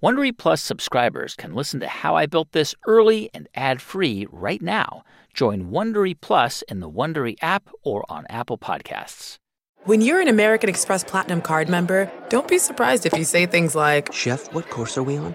Wondery 0.00 0.30
Plus 0.36 0.62
subscribers 0.62 1.34
can 1.34 1.56
listen 1.56 1.80
to 1.80 1.88
How 1.88 2.14
I 2.14 2.26
Built 2.26 2.52
This 2.52 2.72
early 2.86 3.30
and 3.34 3.48
ad-free 3.56 4.28
right 4.30 4.62
now. 4.62 5.02
Join 5.34 5.72
Wondery 5.72 6.14
Plus 6.20 6.62
in 6.68 6.78
the 6.78 6.88
Wondery 6.88 7.34
app 7.42 7.68
or 7.82 8.04
on 8.08 8.24
Apple 8.28 8.58
Podcasts. 8.58 9.38
When 9.86 10.00
you're 10.00 10.20
an 10.20 10.28
American 10.28 10.68
Express 10.70 11.02
Platinum 11.02 11.42
card 11.42 11.68
member, 11.68 12.12
don't 12.28 12.46
be 12.46 12.58
surprised 12.58 13.06
if 13.06 13.12
you 13.14 13.24
say 13.24 13.46
things 13.46 13.74
like, 13.74 14.12
Chef, 14.12 14.52
what 14.54 14.70
course 14.70 14.96
are 14.96 15.02
we 15.02 15.16
on? 15.16 15.34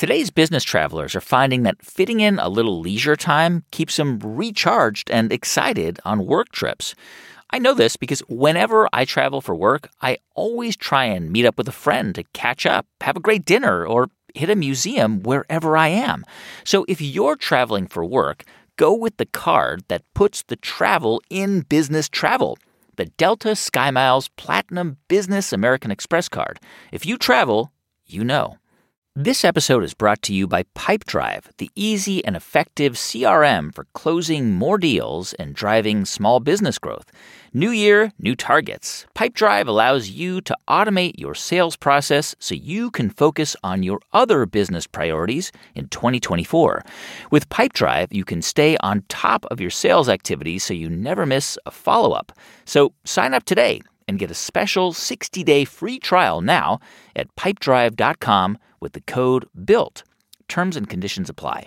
Today's 0.00 0.30
business 0.30 0.64
travelers 0.64 1.14
are 1.14 1.20
finding 1.20 1.62
that 1.64 1.84
fitting 1.84 2.20
in 2.20 2.38
a 2.38 2.48
little 2.48 2.80
leisure 2.80 3.16
time 3.16 3.64
keeps 3.70 3.96
them 3.98 4.18
recharged 4.20 5.10
and 5.10 5.30
excited 5.30 6.00
on 6.06 6.24
work 6.24 6.50
trips. 6.52 6.94
I 7.50 7.58
know 7.58 7.74
this 7.74 7.98
because 7.98 8.20
whenever 8.20 8.88
I 8.94 9.04
travel 9.04 9.42
for 9.42 9.54
work, 9.54 9.90
I 10.00 10.16
always 10.34 10.74
try 10.74 11.04
and 11.04 11.30
meet 11.30 11.44
up 11.44 11.58
with 11.58 11.68
a 11.68 11.72
friend 11.72 12.14
to 12.14 12.24
catch 12.32 12.64
up, 12.64 12.86
have 13.02 13.18
a 13.18 13.20
great 13.20 13.44
dinner, 13.44 13.86
or 13.86 14.08
hit 14.34 14.48
a 14.48 14.56
museum 14.56 15.22
wherever 15.22 15.76
I 15.76 15.88
am. 15.88 16.24
So 16.64 16.86
if 16.88 17.02
you're 17.02 17.36
traveling 17.36 17.86
for 17.86 18.02
work, 18.02 18.44
go 18.76 18.94
with 18.94 19.18
the 19.18 19.26
card 19.26 19.84
that 19.88 20.14
puts 20.14 20.42
the 20.44 20.56
travel 20.56 21.20
in 21.28 21.60
business 21.60 22.08
travel. 22.08 22.56
The 22.96 23.04
Delta 23.04 23.48
SkyMiles 23.48 24.30
Platinum 24.36 24.96
Business 25.08 25.52
American 25.52 25.90
Express 25.90 26.30
card. 26.30 26.58
If 26.90 27.04
you 27.04 27.18
travel, 27.18 27.70
you 28.06 28.24
know. 28.24 28.56
This 29.16 29.44
episode 29.44 29.82
is 29.82 29.92
brought 29.92 30.22
to 30.22 30.32
you 30.32 30.46
by 30.46 30.62
Pipedrive, 30.76 31.46
the 31.58 31.68
easy 31.74 32.24
and 32.24 32.36
effective 32.36 32.92
CRM 32.92 33.74
for 33.74 33.88
closing 33.92 34.52
more 34.52 34.78
deals 34.78 35.34
and 35.34 35.52
driving 35.52 36.04
small 36.04 36.38
business 36.38 36.78
growth. 36.78 37.10
New 37.52 37.70
year, 37.70 38.12
new 38.20 38.36
targets. 38.36 39.06
Pipedrive 39.16 39.66
allows 39.66 40.10
you 40.10 40.40
to 40.42 40.56
automate 40.68 41.18
your 41.18 41.34
sales 41.34 41.74
process 41.74 42.36
so 42.38 42.54
you 42.54 42.88
can 42.92 43.10
focus 43.10 43.56
on 43.64 43.82
your 43.82 43.98
other 44.12 44.46
business 44.46 44.86
priorities 44.86 45.50
in 45.74 45.88
2024. 45.88 46.84
With 47.32 47.48
Pipedrive, 47.48 48.12
you 48.12 48.24
can 48.24 48.40
stay 48.40 48.76
on 48.76 49.02
top 49.08 49.44
of 49.46 49.60
your 49.60 49.70
sales 49.70 50.08
activities 50.08 50.62
so 50.62 50.72
you 50.72 50.88
never 50.88 51.26
miss 51.26 51.58
a 51.66 51.72
follow 51.72 52.12
up. 52.12 52.30
So 52.64 52.92
sign 53.04 53.34
up 53.34 53.42
today 53.42 53.80
and 54.06 54.20
get 54.20 54.30
a 54.30 54.34
special 54.34 54.92
60 54.92 55.42
day 55.42 55.64
free 55.64 55.98
trial 55.98 56.40
now 56.40 56.78
at 57.16 57.34
pipedrive.com 57.34 58.56
with 58.80 58.92
the 58.92 59.00
code 59.00 59.46
BUILT. 59.54 60.02
Terms 60.48 60.76
and 60.76 60.88
conditions 60.88 61.30
apply. 61.30 61.66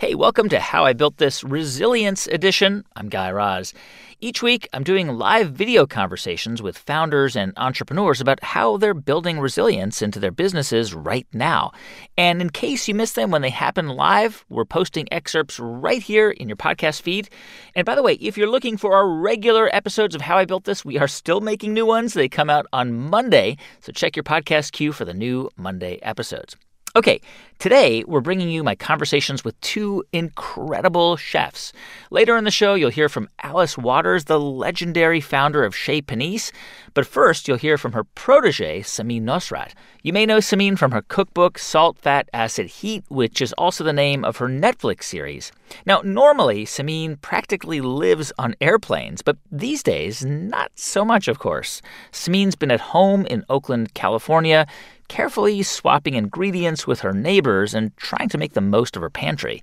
Hey, 0.00 0.14
welcome 0.14 0.48
to 0.50 0.60
How 0.60 0.84
I 0.84 0.92
Built 0.92 1.16
This 1.16 1.42
Resilience 1.42 2.28
Edition. 2.28 2.84
I'm 2.94 3.08
Guy 3.08 3.32
Raz. 3.32 3.74
Each 4.20 4.44
week, 4.44 4.68
I'm 4.72 4.84
doing 4.84 5.08
live 5.08 5.50
video 5.50 5.88
conversations 5.88 6.62
with 6.62 6.78
founders 6.78 7.34
and 7.34 7.52
entrepreneurs 7.56 8.20
about 8.20 8.40
how 8.44 8.76
they're 8.76 8.94
building 8.94 9.40
resilience 9.40 10.00
into 10.00 10.20
their 10.20 10.30
businesses 10.30 10.94
right 10.94 11.26
now. 11.32 11.72
And 12.16 12.40
in 12.40 12.50
case 12.50 12.86
you 12.86 12.94
missed 12.94 13.16
them 13.16 13.32
when 13.32 13.42
they 13.42 13.50
happen 13.50 13.88
live, 13.88 14.44
we're 14.48 14.64
posting 14.64 15.12
excerpts 15.12 15.58
right 15.58 16.00
here 16.00 16.30
in 16.30 16.48
your 16.48 16.56
podcast 16.56 17.02
feed. 17.02 17.28
And 17.74 17.84
by 17.84 17.96
the 17.96 18.02
way, 18.04 18.12
if 18.20 18.38
you're 18.38 18.48
looking 18.48 18.76
for 18.76 18.94
our 18.94 19.08
regular 19.08 19.68
episodes 19.74 20.14
of 20.14 20.20
How 20.20 20.38
I 20.38 20.44
Built 20.44 20.62
This, 20.62 20.84
we 20.84 20.96
are 20.98 21.08
still 21.08 21.40
making 21.40 21.74
new 21.74 21.86
ones. 21.86 22.14
They 22.14 22.28
come 22.28 22.50
out 22.50 22.66
on 22.72 22.92
Monday, 22.92 23.56
so 23.80 23.90
check 23.90 24.14
your 24.14 24.22
podcast 24.22 24.70
queue 24.70 24.92
for 24.92 25.04
the 25.04 25.12
new 25.12 25.50
Monday 25.56 25.98
episodes. 26.02 26.54
Okay, 26.96 27.20
today 27.58 28.02
we're 28.06 28.22
bringing 28.22 28.48
you 28.48 28.64
my 28.64 28.74
conversations 28.74 29.44
with 29.44 29.60
two 29.60 30.02
incredible 30.10 31.16
chefs. 31.16 31.74
Later 32.10 32.38
in 32.38 32.44
the 32.44 32.50
show, 32.50 32.74
you'll 32.74 32.88
hear 32.88 33.10
from 33.10 33.28
Alice 33.42 33.76
Waters, 33.76 34.24
the 34.24 34.40
legendary 34.40 35.20
founder 35.20 35.64
of 35.64 35.76
Chez 35.76 36.00
Panisse. 36.00 36.50
But 36.94 37.06
first, 37.06 37.46
you'll 37.46 37.58
hear 37.58 37.76
from 37.76 37.92
her 37.92 38.04
protege, 38.04 38.80
Samin 38.80 39.22
Nosrat. 39.22 39.72
You 40.02 40.14
may 40.14 40.24
know 40.24 40.38
Samin 40.38 40.78
from 40.78 40.92
her 40.92 41.02
cookbook, 41.02 41.58
Salt, 41.58 41.98
Fat, 41.98 42.26
Acid, 42.32 42.66
Heat, 42.66 43.04
which 43.08 43.42
is 43.42 43.52
also 43.52 43.84
the 43.84 43.92
name 43.92 44.24
of 44.24 44.38
her 44.38 44.48
Netflix 44.48 45.04
series. 45.04 45.52
Now, 45.84 46.00
normally, 46.02 46.64
Samin 46.64 47.20
practically 47.20 47.82
lives 47.82 48.32
on 48.38 48.54
airplanes, 48.62 49.20
but 49.20 49.36
these 49.52 49.82
days, 49.82 50.24
not 50.24 50.72
so 50.74 51.04
much, 51.04 51.28
of 51.28 51.38
course. 51.38 51.82
Samin's 52.12 52.56
been 52.56 52.70
at 52.70 52.80
home 52.80 53.26
in 53.26 53.44
Oakland, 53.50 53.92
California 53.92 54.66
carefully 55.08 55.62
swapping 55.62 56.14
ingredients 56.14 56.86
with 56.86 57.00
her 57.00 57.12
neighbors 57.12 57.74
and 57.74 57.96
trying 57.96 58.28
to 58.28 58.38
make 58.38 58.52
the 58.52 58.60
most 58.60 58.96
of 58.96 59.02
her 59.02 59.10
pantry. 59.10 59.62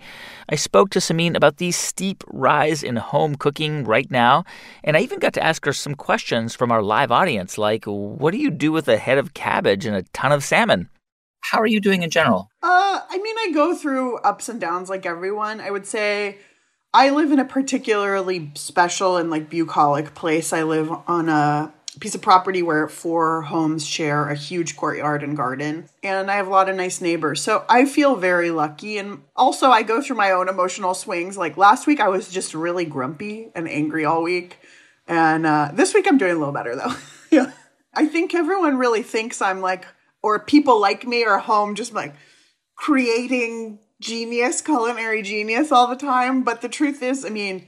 I 0.49 0.55
spoke 0.55 0.89
to 0.91 0.99
Samin 0.99 1.35
about 1.35 1.57
the 1.57 1.71
steep 1.71 2.23
rise 2.27 2.83
in 2.83 2.97
home 2.97 3.35
cooking 3.35 3.83
right 3.83 4.09
now, 4.11 4.43
and 4.83 4.97
I 4.97 5.01
even 5.01 5.19
got 5.19 5.33
to 5.33 5.43
ask 5.43 5.65
her 5.65 5.73
some 5.73 5.95
questions 5.95 6.55
from 6.55 6.71
our 6.71 6.81
live 6.81 7.11
audience, 7.11 7.57
like, 7.57 7.85
what 7.85 8.31
do 8.31 8.37
you 8.37 8.51
do 8.51 8.71
with 8.71 8.87
a 8.87 8.97
head 8.97 9.17
of 9.17 9.33
cabbage 9.33 9.85
and 9.85 9.95
a 9.95 10.03
ton 10.13 10.31
of 10.31 10.43
salmon? 10.43 10.89
How 11.51 11.59
are 11.59 11.67
you 11.67 11.79
doing 11.79 12.01
in 12.01 12.09
general? 12.09 12.49
Uh, 12.63 13.01
I 13.07 13.17
mean, 13.17 13.35
I 13.37 13.51
go 13.53 13.75
through 13.75 14.17
ups 14.17 14.49
and 14.49 14.59
downs 14.59 14.89
like 14.89 15.05
everyone. 15.05 15.61
I 15.61 15.69
would 15.69 15.85
say 15.85 16.39
I 16.93 17.09
live 17.09 17.31
in 17.31 17.39
a 17.39 17.45
particularly 17.45 18.51
special 18.55 19.17
and 19.17 19.29
like 19.29 19.49
bucolic 19.49 20.15
place. 20.15 20.53
I 20.53 20.63
live 20.63 20.89
on 21.07 21.29
a 21.29 21.73
piece 21.99 22.15
of 22.15 22.21
property 22.21 22.61
where 22.61 22.87
four 22.87 23.43
homes 23.43 23.85
share 23.85 24.29
a 24.29 24.35
huge 24.35 24.75
courtyard 24.75 25.23
and 25.23 25.37
garden 25.37 25.87
and 26.03 26.29
i 26.29 26.35
have 26.35 26.47
a 26.47 26.49
lot 26.49 26.69
of 26.69 26.75
nice 26.75 27.01
neighbors. 27.01 27.41
So 27.41 27.65
i 27.69 27.85
feel 27.85 28.15
very 28.15 28.51
lucky 28.51 28.97
and 28.97 29.21
also 29.35 29.69
i 29.69 29.83
go 29.83 30.01
through 30.01 30.17
my 30.17 30.31
own 30.31 30.49
emotional 30.49 30.93
swings. 30.93 31.37
Like 31.37 31.57
last 31.57 31.87
week 31.87 31.99
i 31.99 32.07
was 32.07 32.29
just 32.29 32.53
really 32.53 32.85
grumpy 32.85 33.49
and 33.55 33.67
angry 33.67 34.05
all 34.05 34.23
week 34.23 34.57
and 35.07 35.45
uh, 35.45 35.71
this 35.73 35.93
week 35.93 36.07
i'm 36.07 36.17
doing 36.17 36.35
a 36.35 36.39
little 36.39 36.53
better 36.53 36.75
though. 36.75 36.93
Yeah. 37.31 37.51
I 37.93 38.05
think 38.05 38.33
everyone 38.33 38.77
really 38.77 39.03
thinks 39.03 39.41
i'm 39.41 39.59
like 39.59 39.85
or 40.21 40.39
people 40.39 40.79
like 40.79 41.05
me 41.05 41.23
are 41.25 41.39
home 41.39 41.75
just 41.75 41.93
like 41.93 42.13
creating 42.75 43.79
genius 43.99 44.61
culinary 44.61 45.21
genius 45.21 45.71
all 45.71 45.87
the 45.87 45.95
time 45.95 46.43
but 46.43 46.61
the 46.61 46.69
truth 46.69 47.01
is 47.01 47.25
i 47.25 47.29
mean 47.29 47.67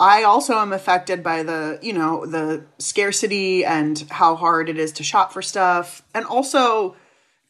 I 0.00 0.24
also 0.24 0.54
am 0.54 0.72
affected 0.72 1.22
by 1.22 1.42
the, 1.42 1.78
you 1.80 1.92
know, 1.92 2.26
the 2.26 2.66
scarcity 2.78 3.64
and 3.64 3.98
how 4.10 4.34
hard 4.34 4.68
it 4.68 4.78
is 4.78 4.92
to 4.92 5.04
shop 5.04 5.32
for 5.32 5.40
stuff. 5.40 6.02
And 6.14 6.24
also, 6.26 6.96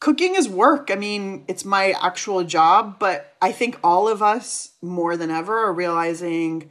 cooking 0.00 0.34
is 0.34 0.48
work. 0.48 0.90
I 0.92 0.96
mean, 0.96 1.44
it's 1.48 1.64
my 1.64 1.94
actual 2.02 2.44
job, 2.44 2.98
but 2.98 3.34
I 3.40 3.52
think 3.52 3.78
all 3.82 4.08
of 4.08 4.22
us 4.22 4.72
more 4.82 5.16
than 5.16 5.30
ever 5.30 5.64
are 5.64 5.72
realizing 5.72 6.70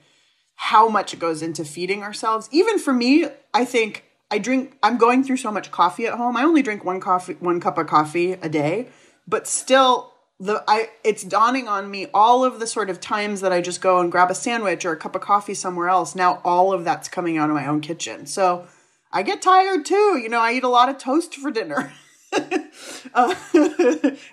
how 0.55 0.87
much 0.87 1.13
it 1.13 1.19
goes 1.19 1.41
into 1.41 1.65
feeding 1.65 2.03
ourselves. 2.03 2.47
Even 2.51 2.77
for 2.77 2.93
me, 2.93 3.25
I 3.53 3.65
think 3.65 4.05
I 4.29 4.37
drink 4.37 4.77
I'm 4.83 4.97
going 4.97 5.23
through 5.23 5.37
so 5.37 5.51
much 5.51 5.71
coffee 5.71 6.05
at 6.05 6.13
home. 6.13 6.37
I 6.37 6.43
only 6.43 6.61
drink 6.61 6.85
one 6.85 6.99
coffee 6.99 7.33
one 7.39 7.59
cup 7.59 7.77
of 7.79 7.87
coffee 7.87 8.33
a 8.33 8.49
day, 8.49 8.89
but 9.27 9.47
still 9.47 10.12
the 10.39 10.63
I 10.67 10.89
it's 11.03 11.23
dawning 11.23 11.67
on 11.67 11.89
me 11.89 12.07
all 12.13 12.43
of 12.43 12.59
the 12.59 12.67
sort 12.67 12.89
of 12.89 12.99
times 12.99 13.41
that 13.41 13.51
I 13.51 13.61
just 13.61 13.81
go 13.81 13.99
and 13.99 14.11
grab 14.11 14.31
a 14.31 14.35
sandwich 14.35 14.85
or 14.85 14.91
a 14.91 14.97
cup 14.97 15.15
of 15.15 15.21
coffee 15.21 15.53
somewhere 15.53 15.89
else. 15.89 16.15
Now 16.15 16.41
all 16.43 16.73
of 16.73 16.83
that's 16.83 17.07
coming 17.07 17.37
out 17.37 17.49
of 17.49 17.55
my 17.55 17.67
own 17.67 17.81
kitchen. 17.81 18.25
So 18.25 18.67
I 19.11 19.23
get 19.23 19.41
tired 19.41 19.85
too. 19.85 20.17
You 20.17 20.29
know, 20.29 20.39
I 20.39 20.53
eat 20.53 20.63
a 20.63 20.69
lot 20.69 20.89
of 20.89 20.97
toast 20.97 21.35
for 21.35 21.51
dinner. 21.51 21.93
uh, 22.33 23.35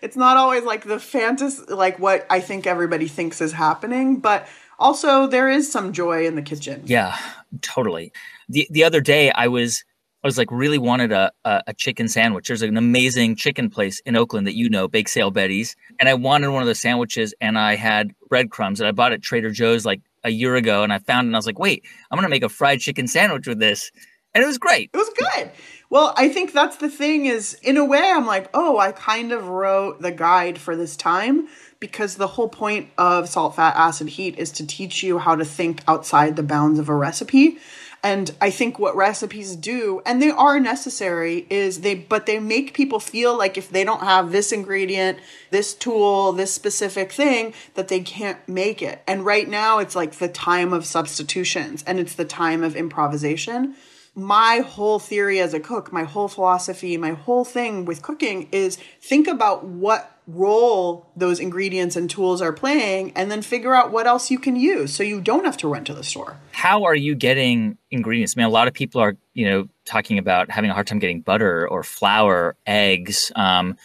it's 0.00 0.16
not 0.16 0.36
always 0.36 0.64
like 0.64 0.84
the 0.84 0.98
fantasy, 0.98 1.62
like 1.68 1.98
what 1.98 2.26
I 2.30 2.40
think 2.40 2.66
everybody 2.66 3.06
thinks 3.06 3.40
is 3.40 3.52
happening, 3.52 4.20
but 4.20 4.48
also 4.78 5.26
there 5.26 5.50
is 5.50 5.70
some 5.70 5.92
joy 5.92 6.26
in 6.26 6.34
the 6.34 6.42
kitchen. 6.42 6.82
Yeah, 6.86 7.16
totally. 7.60 8.12
The 8.48 8.66
the 8.70 8.84
other 8.84 9.02
day 9.02 9.30
I 9.32 9.48
was 9.48 9.84
I 10.22 10.26
was 10.26 10.36
like 10.36 10.50
really 10.50 10.78
wanted 10.78 11.12
a, 11.12 11.32
a, 11.44 11.62
a 11.68 11.74
chicken 11.74 12.08
sandwich. 12.08 12.48
There's 12.48 12.62
an 12.62 12.76
amazing 12.76 13.36
chicken 13.36 13.70
place 13.70 14.00
in 14.00 14.16
Oakland 14.16 14.46
that 14.46 14.54
you 14.54 14.68
know, 14.68 14.86
Bake 14.86 15.08
Sale 15.08 15.30
Betty's, 15.30 15.76
and 15.98 16.08
I 16.08 16.14
wanted 16.14 16.50
one 16.50 16.62
of 16.62 16.66
those 16.66 16.80
sandwiches, 16.80 17.34
and 17.40 17.58
I 17.58 17.76
had 17.76 18.12
breadcrumbs, 18.28 18.80
and 18.80 18.88
I 18.88 18.92
bought 18.92 19.12
at 19.12 19.22
Trader 19.22 19.50
Joe's 19.50 19.86
like 19.86 20.02
a 20.22 20.30
year 20.30 20.56
ago, 20.56 20.82
and 20.82 20.92
I 20.92 20.98
found 20.98 21.26
and 21.26 21.34
I 21.34 21.38
was 21.38 21.46
like, 21.46 21.58
wait, 21.58 21.84
I'm 22.10 22.16
gonna 22.16 22.28
make 22.28 22.42
a 22.42 22.50
fried 22.50 22.80
chicken 22.80 23.06
sandwich 23.06 23.46
with 23.46 23.58
this, 23.58 23.90
and 24.34 24.44
it 24.44 24.46
was 24.46 24.58
great. 24.58 24.90
It 24.92 24.96
was 24.96 25.10
good. 25.10 25.50
Well, 25.88 26.14
I 26.16 26.28
think 26.28 26.52
that's 26.52 26.76
the 26.76 26.88
thing 26.88 27.26
is 27.26 27.54
in 27.62 27.76
a 27.76 27.84
way 27.84 28.12
I'm 28.14 28.26
like, 28.26 28.48
"Oh, 28.54 28.78
I 28.78 28.92
kind 28.92 29.32
of 29.32 29.48
wrote 29.48 30.00
the 30.00 30.12
guide 30.12 30.58
for 30.58 30.76
this 30.76 30.96
time 30.96 31.48
because 31.80 32.14
the 32.14 32.28
whole 32.28 32.48
point 32.48 32.90
of 32.96 33.28
salt 33.28 33.56
fat 33.56 33.74
acid 33.74 34.10
heat 34.10 34.38
is 34.38 34.52
to 34.52 34.66
teach 34.66 35.02
you 35.02 35.18
how 35.18 35.34
to 35.34 35.44
think 35.44 35.82
outside 35.88 36.36
the 36.36 36.44
bounds 36.44 36.78
of 36.78 36.88
a 36.88 36.94
recipe." 36.94 37.58
And 38.02 38.34
I 38.40 38.50
think 38.50 38.78
what 38.78 38.96
recipes 38.96 39.54
do, 39.56 40.00
and 40.06 40.22
they 40.22 40.30
are 40.30 40.58
necessary, 40.58 41.46
is 41.50 41.82
they, 41.82 41.94
but 41.94 42.24
they 42.24 42.38
make 42.38 42.72
people 42.72 42.98
feel 42.98 43.36
like 43.36 43.58
if 43.58 43.68
they 43.68 43.84
don't 43.84 44.00
have 44.00 44.32
this 44.32 44.52
ingredient, 44.52 45.18
this 45.50 45.74
tool, 45.74 46.32
this 46.32 46.52
specific 46.52 47.12
thing, 47.12 47.52
that 47.74 47.88
they 47.88 48.00
can't 48.00 48.38
make 48.48 48.80
it. 48.80 49.02
And 49.06 49.26
right 49.26 49.48
now 49.48 49.78
it's 49.78 49.94
like 49.94 50.12
the 50.12 50.28
time 50.28 50.72
of 50.72 50.86
substitutions 50.86 51.84
and 51.86 52.00
it's 52.00 52.14
the 52.14 52.24
time 52.24 52.64
of 52.64 52.74
improvisation 52.74 53.74
my 54.14 54.62
whole 54.66 54.98
theory 54.98 55.40
as 55.40 55.54
a 55.54 55.60
cook, 55.60 55.92
my 55.92 56.04
whole 56.04 56.28
philosophy, 56.28 56.96
my 56.96 57.12
whole 57.12 57.44
thing 57.44 57.84
with 57.84 58.02
cooking 58.02 58.48
is 58.52 58.76
think 59.00 59.26
about 59.26 59.64
what 59.64 60.18
role 60.26 61.10
those 61.16 61.40
ingredients 61.40 61.96
and 61.96 62.08
tools 62.08 62.40
are 62.40 62.52
playing 62.52 63.12
and 63.16 63.30
then 63.30 63.42
figure 63.42 63.74
out 63.74 63.90
what 63.90 64.06
else 64.06 64.30
you 64.30 64.38
can 64.38 64.56
use 64.56 64.94
so 64.94 65.02
you 65.02 65.20
don't 65.20 65.44
have 65.44 65.56
to 65.56 65.68
run 65.68 65.84
to 65.84 65.94
the 65.94 66.04
store. 66.04 66.36
How 66.52 66.84
are 66.84 66.94
you 66.94 67.14
getting 67.14 67.78
ingredients? 67.90 68.34
I 68.36 68.40
mean, 68.40 68.46
a 68.46 68.50
lot 68.50 68.68
of 68.68 68.74
people 68.74 69.00
are, 69.00 69.16
you 69.34 69.48
know, 69.48 69.68
talking 69.84 70.18
about 70.18 70.50
having 70.50 70.70
a 70.70 70.74
hard 70.74 70.86
time 70.86 70.98
getting 70.98 71.20
butter 71.20 71.68
or 71.68 71.82
flour, 71.82 72.56
eggs. 72.66 73.32
Um, 73.34 73.76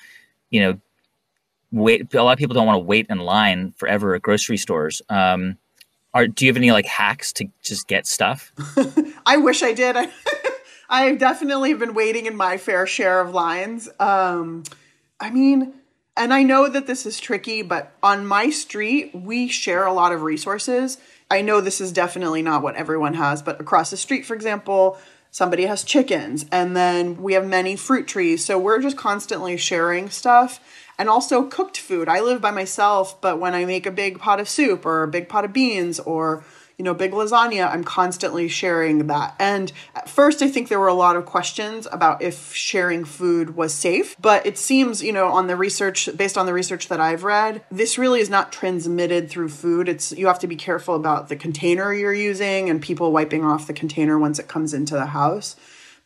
you 0.50 0.62
know, 0.62 0.80
wait. 1.72 2.14
A 2.14 2.24
lot 2.24 2.34
of 2.34 2.40
people 2.40 2.54
don't 2.54 2.68
want 2.68 2.78
to 2.78 2.86
wait 2.86 3.08
in 3.10 3.20
line 3.20 3.74
forever 3.78 4.16
at 4.16 4.22
grocery 4.22 4.58
stores. 4.58 5.02
Um, 5.10 5.58
are 6.16 6.28
do 6.28 6.46
you 6.46 6.50
have 6.50 6.58
any 6.58 6.72
like 6.72 6.86
hacks 6.86 7.34
to 7.34 7.50
just 7.62 7.88
get 7.88 8.08
stuff? 8.08 8.54
I 9.26 9.38
wish 9.38 9.62
I 9.62 9.74
did. 9.74 9.98
I, 9.98 10.10
I've 10.90 11.20
definitely 11.20 11.74
been 11.74 11.94
waiting 11.94 12.26
in 12.26 12.36
my 12.38 12.58
fair 12.58 12.88
share 12.88 13.20
of 13.20 13.34
lines. 13.34 13.90
Um, 14.00 14.64
I 15.20 15.30
mean, 15.30 15.74
and 16.16 16.34
I 16.34 16.44
know 16.44 16.70
that 16.70 16.88
this 16.88 17.06
is 17.06 17.20
tricky, 17.20 17.62
but 17.62 17.92
on 18.02 18.26
my 18.26 18.50
street, 18.50 19.14
we 19.14 19.50
share 19.50 19.86
a 19.86 19.94
lot 19.94 20.14
of 20.14 20.22
resources. 20.22 20.98
I 21.30 21.42
know 21.42 21.60
this 21.60 21.82
is 21.82 21.92
definitely 21.92 22.42
not 22.42 22.64
what 22.64 22.76
everyone 22.76 23.16
has, 23.16 23.42
but 23.42 23.60
across 23.60 23.92
the 23.92 23.98
street, 23.98 24.26
for 24.26 24.36
example, 24.36 24.98
somebody 25.32 25.66
has 25.66 25.84
chickens, 25.84 26.46
and 26.50 26.78
then 26.78 27.22
we 27.22 27.34
have 27.34 27.46
many 27.46 27.76
fruit 27.76 28.08
trees. 28.08 28.46
So 28.46 28.58
we're 28.58 28.82
just 28.82 28.96
constantly 28.96 29.58
sharing 29.58 30.10
stuff 30.10 30.62
and 30.98 31.10
also 31.10 31.44
cooked 31.44 31.78
food. 31.78 32.08
I 32.08 32.22
live 32.22 32.42
by 32.42 32.52
myself, 32.52 33.20
but 33.22 33.40
when 33.40 33.54
I 33.54 33.66
make 33.66 33.86
a 33.86 33.92
big 33.92 34.20
pot 34.20 34.40
of 34.40 34.50
soup 34.50 34.86
or 34.86 35.04
a 35.04 35.08
big 35.08 35.30
pot 35.30 35.46
of 35.46 35.54
beans 35.54 36.00
or 36.00 36.44
you 36.78 36.84
know, 36.84 36.94
big 36.94 37.12
lasagna, 37.12 37.72
I'm 37.72 37.84
constantly 37.84 38.48
sharing 38.48 39.08
that. 39.08 39.36
And 39.40 39.72
at 39.96 40.10
first, 40.10 40.42
I 40.42 40.50
think 40.50 40.68
there 40.68 40.80
were 40.80 40.88
a 40.88 40.94
lot 40.94 41.16
of 41.16 41.26
questions 41.26 41.88
about 41.92 42.22
if 42.22 42.54
sharing 42.54 43.06
food 43.06 43.56
was 43.56 43.74
safe. 43.74 44.16
But 44.20 44.46
it 44.46 44.58
seems, 44.58 45.02
you 45.02 45.14
know, 45.14 45.28
on 45.28 45.48
the 45.48 45.56
research, 45.56 46.10
based 46.18 46.38
on 46.38 46.46
the 46.46 46.54
research 46.54 46.90
that 46.90 47.00
I've 47.00 47.24
read, 47.24 47.64
this 47.72 47.98
really 47.98 48.20
is 48.20 48.30
not 48.30 48.52
transmitted 48.52 49.30
through 49.30 49.50
food. 49.50 49.88
It's, 49.88 50.12
you 50.12 50.28
have 50.28 50.40
to 50.40 50.48
be 50.48 50.58
careful 50.58 50.96
about 50.96 51.30
the 51.30 51.36
container 51.36 51.94
you're 51.94 52.14
using 52.14 52.70
and 52.70 52.82
people 52.82 53.12
wiping 53.12 53.46
off 53.46 53.68
the 53.68 53.74
container 53.74 54.20
once 54.20 54.40
it 54.40 54.48
comes 54.48 54.74
into 54.74 54.96
the 54.96 55.08
house. 55.08 55.56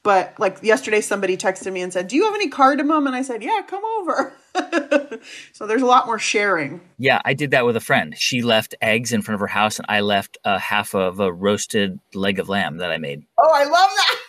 But 0.04 0.34
like 0.40 0.64
yesterday, 0.64 1.02
somebody 1.02 1.36
texted 1.36 1.74
me 1.74 1.82
and 1.82 1.92
said, 1.92 2.08
Do 2.08 2.16
you 2.16 2.26
have 2.26 2.36
any 2.36 2.48
cardamom? 2.48 3.06
And 3.06 3.16
I 3.16 3.22
said, 3.22 3.44
Yeah, 3.44 3.62
come 3.68 3.84
over. 4.00 4.34
so 5.54 5.68
there's 5.68 5.82
a 5.82 5.86
lot 5.86 6.06
more 6.06 6.20
sharing. 6.20 6.82
Yeah, 6.98 7.22
I 7.26 7.34
did 7.34 7.52
that 7.52 7.66
with 7.66 7.76
a 7.76 7.82
friend. 7.82 8.16
She 8.18 8.42
left 8.42 8.76
eggs 8.82 9.12
in 9.12 9.22
front 9.22 9.36
of 9.36 9.42
her 9.42 9.48
house, 9.48 9.78
and 9.78 9.86
I 9.90 10.00
left 10.00 10.38
a 10.46 10.58
half 10.58 10.96
of 10.96 11.20
a 11.20 11.32
roasted 11.32 12.00
leg 12.14 12.40
of 12.40 12.48
lamb 12.48 12.78
that 12.78 12.92
I 12.92 12.98
made. 12.98 13.24
Oh, 13.38 13.52
I 13.54 13.66
love 13.66 13.90
that. 13.90 14.16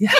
Yeah. 0.00 0.12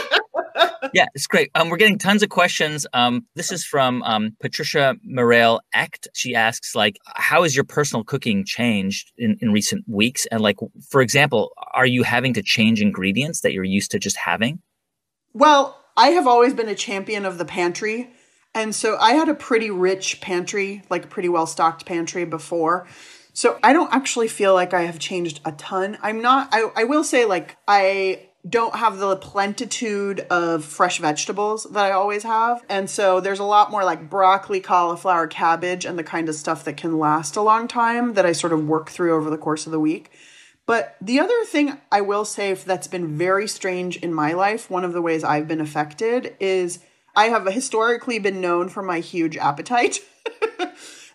yeah, 0.92 1.06
it's 1.14 1.28
great. 1.28 1.52
Um, 1.54 1.68
we're 1.68 1.76
getting 1.76 1.98
tons 1.98 2.24
of 2.24 2.30
questions. 2.30 2.84
Um, 2.94 3.24
this 3.36 3.52
is 3.52 3.64
from 3.64 4.02
um, 4.02 4.36
Patricia 4.40 4.96
Morel 5.04 5.60
Echt. 5.72 6.08
She 6.14 6.34
asks, 6.34 6.74
like, 6.74 6.98
how 7.14 7.44
has 7.44 7.54
your 7.54 7.64
personal 7.64 8.02
cooking 8.02 8.44
changed 8.44 9.12
in, 9.16 9.38
in 9.40 9.52
recent 9.52 9.84
weeks? 9.86 10.26
And 10.32 10.40
like, 10.40 10.56
for 10.90 11.00
example, 11.00 11.52
are 11.74 11.86
you 11.86 12.02
having 12.02 12.34
to 12.34 12.42
change 12.42 12.82
ingredients 12.82 13.42
that 13.42 13.52
you're 13.52 13.62
used 13.62 13.92
to 13.92 14.00
just 14.00 14.16
having? 14.16 14.60
Well, 15.32 15.82
I 15.96 16.08
have 16.10 16.26
always 16.26 16.54
been 16.54 16.68
a 16.68 16.74
champion 16.74 17.24
of 17.24 17.38
the 17.38 17.44
pantry. 17.44 18.10
And 18.54 18.74
so 18.74 18.96
I 18.98 19.12
had 19.12 19.28
a 19.28 19.34
pretty 19.34 19.70
rich 19.70 20.20
pantry, 20.20 20.82
like 20.90 21.10
pretty 21.10 21.28
well 21.28 21.46
stocked 21.46 21.86
pantry 21.86 22.24
before. 22.24 22.86
So 23.32 23.58
I 23.62 23.72
don't 23.72 23.92
actually 23.92 24.28
feel 24.28 24.54
like 24.54 24.74
I 24.74 24.82
have 24.82 24.98
changed 24.98 25.40
a 25.44 25.52
ton. 25.52 25.96
I'm 26.02 26.20
not, 26.20 26.48
I, 26.50 26.70
I 26.74 26.84
will 26.84 27.04
say, 27.04 27.24
like, 27.24 27.56
I 27.68 28.28
don't 28.48 28.74
have 28.74 28.98
the 28.98 29.16
plentitude 29.16 30.20
of 30.30 30.64
fresh 30.64 30.98
vegetables 30.98 31.64
that 31.64 31.84
I 31.84 31.92
always 31.92 32.22
have. 32.22 32.64
And 32.68 32.88
so 32.88 33.20
there's 33.20 33.38
a 33.38 33.44
lot 33.44 33.70
more 33.70 33.84
like 33.84 34.08
broccoli, 34.08 34.60
cauliflower, 34.60 35.26
cabbage, 35.26 35.84
and 35.84 35.98
the 35.98 36.04
kind 36.04 36.28
of 36.28 36.34
stuff 36.34 36.64
that 36.64 36.76
can 36.76 36.98
last 36.98 37.36
a 37.36 37.42
long 37.42 37.68
time 37.68 38.14
that 38.14 38.26
I 38.26 38.32
sort 38.32 38.52
of 38.52 38.66
work 38.66 38.90
through 38.90 39.14
over 39.14 39.30
the 39.30 39.38
course 39.38 39.66
of 39.66 39.72
the 39.72 39.80
week. 39.80 40.10
But 40.68 40.96
the 41.00 41.18
other 41.18 41.46
thing 41.46 41.78
I 41.90 42.02
will 42.02 42.26
say 42.26 42.52
that's 42.52 42.88
been 42.88 43.16
very 43.16 43.48
strange 43.48 43.96
in 43.96 44.12
my 44.12 44.34
life, 44.34 44.70
one 44.70 44.84
of 44.84 44.92
the 44.92 45.00
ways 45.00 45.24
I've 45.24 45.48
been 45.48 45.62
affected 45.62 46.36
is 46.38 46.80
I 47.16 47.30
have 47.30 47.46
historically 47.46 48.18
been 48.18 48.42
known 48.42 48.68
for 48.68 48.82
my 48.82 49.00
huge 49.00 49.38
appetite. 49.38 50.00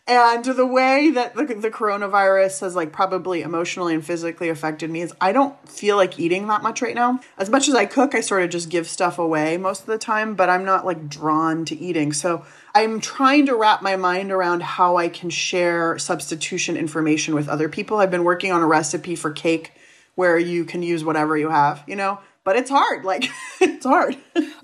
and 0.05 0.43
the 0.43 0.65
way 0.65 1.11
that 1.11 1.33
the, 1.35 1.45
the 1.45 1.69
coronavirus 1.69 2.59
has 2.59 2.75
like 2.75 2.91
probably 2.91 3.41
emotionally 3.41 3.93
and 3.93 4.05
physically 4.05 4.49
affected 4.49 4.89
me 4.89 5.01
is 5.01 5.13
I 5.21 5.31
don't 5.31 5.57
feel 5.67 5.95
like 5.95 6.19
eating 6.19 6.47
that 6.47 6.61
much 6.61 6.81
right 6.81 6.93
now. 6.93 7.21
As 7.37 7.49
much 7.49 7.69
as 7.69 7.75
I 7.75 7.85
cook, 7.85 8.13
I 8.13 8.19
sort 8.19 8.43
of 8.43 8.49
just 8.49 8.69
give 8.69 8.87
stuff 8.87 9.17
away 9.17 9.55
most 9.55 9.81
of 9.81 9.87
the 9.87 9.97
time, 9.97 10.35
but 10.35 10.49
I'm 10.49 10.65
not 10.65 10.85
like 10.85 11.07
drawn 11.07 11.63
to 11.65 11.77
eating. 11.77 12.11
So 12.11 12.43
I'm 12.75 12.99
trying 12.99 13.45
to 13.45 13.55
wrap 13.55 13.81
my 13.81 13.95
mind 13.95 14.33
around 14.33 14.61
how 14.63 14.97
I 14.97 15.07
can 15.07 15.29
share 15.29 15.97
substitution 15.97 16.75
information 16.75 17.33
with 17.33 17.47
other 17.47 17.69
people. 17.69 17.97
I've 17.97 18.11
been 18.11 18.25
working 18.25 18.51
on 18.51 18.61
a 18.61 18.67
recipe 18.67 19.15
for 19.15 19.31
cake 19.31 19.71
where 20.15 20.37
you 20.37 20.65
can 20.65 20.83
use 20.83 21.03
whatever 21.05 21.37
you 21.37 21.49
have, 21.49 21.81
you 21.87 21.95
know, 21.95 22.19
but 22.43 22.55
it's 22.55 22.69
hard. 22.69 23.05
Like, 23.05 23.29
it's 23.61 23.85
hard. 23.85 24.17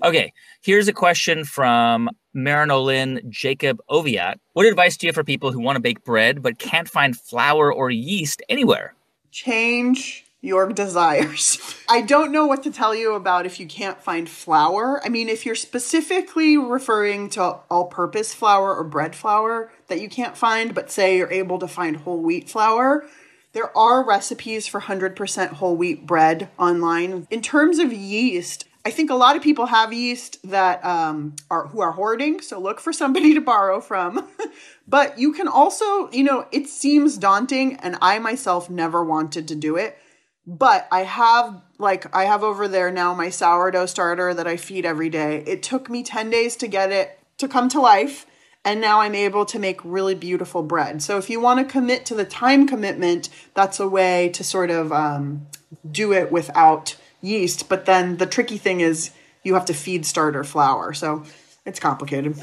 okay. 0.04 0.32
Here's 0.62 0.88
a 0.88 0.92
question 0.92 1.44
from 1.44 2.10
Marinolin 2.36 3.28
Jacob 3.28 3.80
Oviat. 3.90 4.36
What 4.52 4.66
advice 4.66 4.96
do 4.96 5.06
you 5.06 5.08
have 5.08 5.14
for 5.14 5.24
people 5.24 5.52
who 5.52 5.60
want 5.60 5.76
to 5.76 5.80
bake 5.80 6.04
bread 6.04 6.42
but 6.42 6.58
can't 6.58 6.88
find 6.88 7.18
flour 7.18 7.72
or 7.72 7.90
yeast 7.90 8.42
anywhere? 8.48 8.94
Change 9.30 10.24
your 10.42 10.72
desires. 10.72 11.76
I 11.88 12.00
don't 12.00 12.32
know 12.32 12.46
what 12.46 12.62
to 12.62 12.70
tell 12.70 12.94
you 12.94 13.14
about 13.14 13.44
if 13.44 13.60
you 13.60 13.66
can't 13.66 14.02
find 14.02 14.28
flour. 14.28 15.00
I 15.04 15.10
mean, 15.10 15.28
if 15.28 15.44
you're 15.44 15.54
specifically 15.54 16.56
referring 16.56 17.28
to 17.30 17.42
all 17.70 17.86
purpose 17.86 18.32
flour 18.32 18.74
or 18.74 18.84
bread 18.84 19.14
flour 19.14 19.70
that 19.88 20.00
you 20.00 20.08
can't 20.08 20.36
find, 20.36 20.74
but 20.74 20.90
say 20.90 21.18
you're 21.18 21.30
able 21.30 21.58
to 21.58 21.68
find 21.68 21.96
whole 21.96 22.22
wheat 22.22 22.48
flour, 22.48 23.06
there 23.52 23.76
are 23.76 24.04
recipes 24.04 24.66
for 24.66 24.80
100% 24.80 25.48
whole 25.48 25.76
wheat 25.76 26.06
bread 26.06 26.48
online. 26.58 27.26
In 27.30 27.42
terms 27.42 27.78
of 27.78 27.92
yeast, 27.92 28.66
I 28.84 28.90
think 28.90 29.10
a 29.10 29.14
lot 29.14 29.36
of 29.36 29.42
people 29.42 29.66
have 29.66 29.92
yeast 29.92 30.38
that 30.48 30.84
um, 30.84 31.36
are 31.50 31.66
who 31.66 31.80
are 31.80 31.92
hoarding, 31.92 32.40
so 32.40 32.58
look 32.58 32.80
for 32.80 32.92
somebody 32.92 33.34
to 33.34 33.40
borrow 33.40 33.80
from. 33.80 34.28
but 34.88 35.18
you 35.18 35.32
can 35.32 35.48
also, 35.48 36.10
you 36.10 36.24
know, 36.24 36.46
it 36.50 36.68
seems 36.68 37.18
daunting, 37.18 37.76
and 37.76 37.96
I 38.00 38.18
myself 38.18 38.70
never 38.70 39.04
wanted 39.04 39.48
to 39.48 39.54
do 39.54 39.76
it 39.76 39.98
but 40.46 40.88
I 40.90 41.04
have 41.04 41.62
like 41.78 42.14
I 42.14 42.24
have 42.24 42.42
over 42.42 42.66
there 42.66 42.90
now 42.90 43.14
my 43.14 43.30
sourdough 43.30 43.86
starter 43.86 44.34
that 44.34 44.46
I 44.46 44.56
feed 44.56 44.84
every 44.84 45.08
day. 45.08 45.44
It 45.46 45.62
took 45.62 45.88
me 45.88 46.02
10 46.02 46.30
days 46.30 46.56
to 46.56 46.66
get 46.66 46.90
it 46.90 47.18
to 47.38 47.48
come 47.48 47.68
to 47.70 47.80
life 47.80 48.26
and 48.64 48.80
now 48.80 49.00
I'm 49.00 49.14
able 49.14 49.46
to 49.46 49.58
make 49.58 49.80
really 49.84 50.14
beautiful 50.14 50.62
bread. 50.62 51.02
So 51.02 51.16
if 51.18 51.30
you 51.30 51.40
want 51.40 51.60
to 51.60 51.72
commit 51.72 52.04
to 52.06 52.14
the 52.14 52.24
time 52.24 52.66
commitment, 52.66 53.28
that's 53.54 53.80
a 53.80 53.88
way 53.88 54.28
to 54.30 54.44
sort 54.44 54.70
of 54.70 54.92
um, 54.92 55.46
do 55.90 56.12
it 56.12 56.30
without 56.30 56.96
yeast. 57.20 57.68
But 57.68 57.86
then 57.86 58.18
the 58.18 58.26
tricky 58.26 58.58
thing 58.58 58.80
is 58.80 59.12
you 59.42 59.54
have 59.54 59.64
to 59.66 59.74
feed 59.74 60.04
starter 60.04 60.44
flour, 60.44 60.92
so 60.92 61.24
it's 61.64 61.80
complicated. 61.80 62.36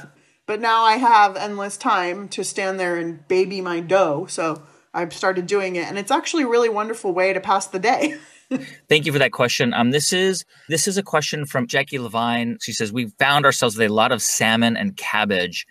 But 0.47 0.61
now 0.61 0.83
I 0.83 0.97
have 0.97 1.35
endless 1.35 1.77
time 1.77 2.29
to 2.29 2.43
stand 2.43 2.79
there 2.79 2.95
and 2.95 3.27
baby 3.27 3.61
my 3.61 3.81
dough. 3.81 4.25
So 4.27 4.63
I've 4.93 5.13
started 5.13 5.45
doing 5.45 5.75
it, 5.75 5.85
and 5.87 5.97
it's 5.97 6.11
actually 6.11 6.43
a 6.43 6.47
really 6.47 6.69
wonderful 6.69 7.13
way 7.13 7.33
to 7.33 7.39
pass 7.39 7.67
the 7.67 7.79
day. 7.79 8.17
Thank 8.89 9.05
you 9.05 9.11
for 9.11 9.19
that 9.19 9.33
question. 9.33 9.73
Um, 9.73 9.91
this 9.91 10.13
is 10.13 10.45
this 10.69 10.87
is 10.87 10.97
a 10.97 11.03
question 11.03 11.45
from 11.45 11.67
Jackie 11.67 11.99
Levine. 11.99 12.57
She 12.61 12.71
says 12.71 12.93
we 12.93 13.07
found 13.19 13.45
ourselves 13.45 13.77
with 13.77 13.89
a 13.89 13.93
lot 13.93 14.13
of 14.13 14.21
salmon 14.21 14.77
and 14.77 14.95
cabbage, 14.95 15.67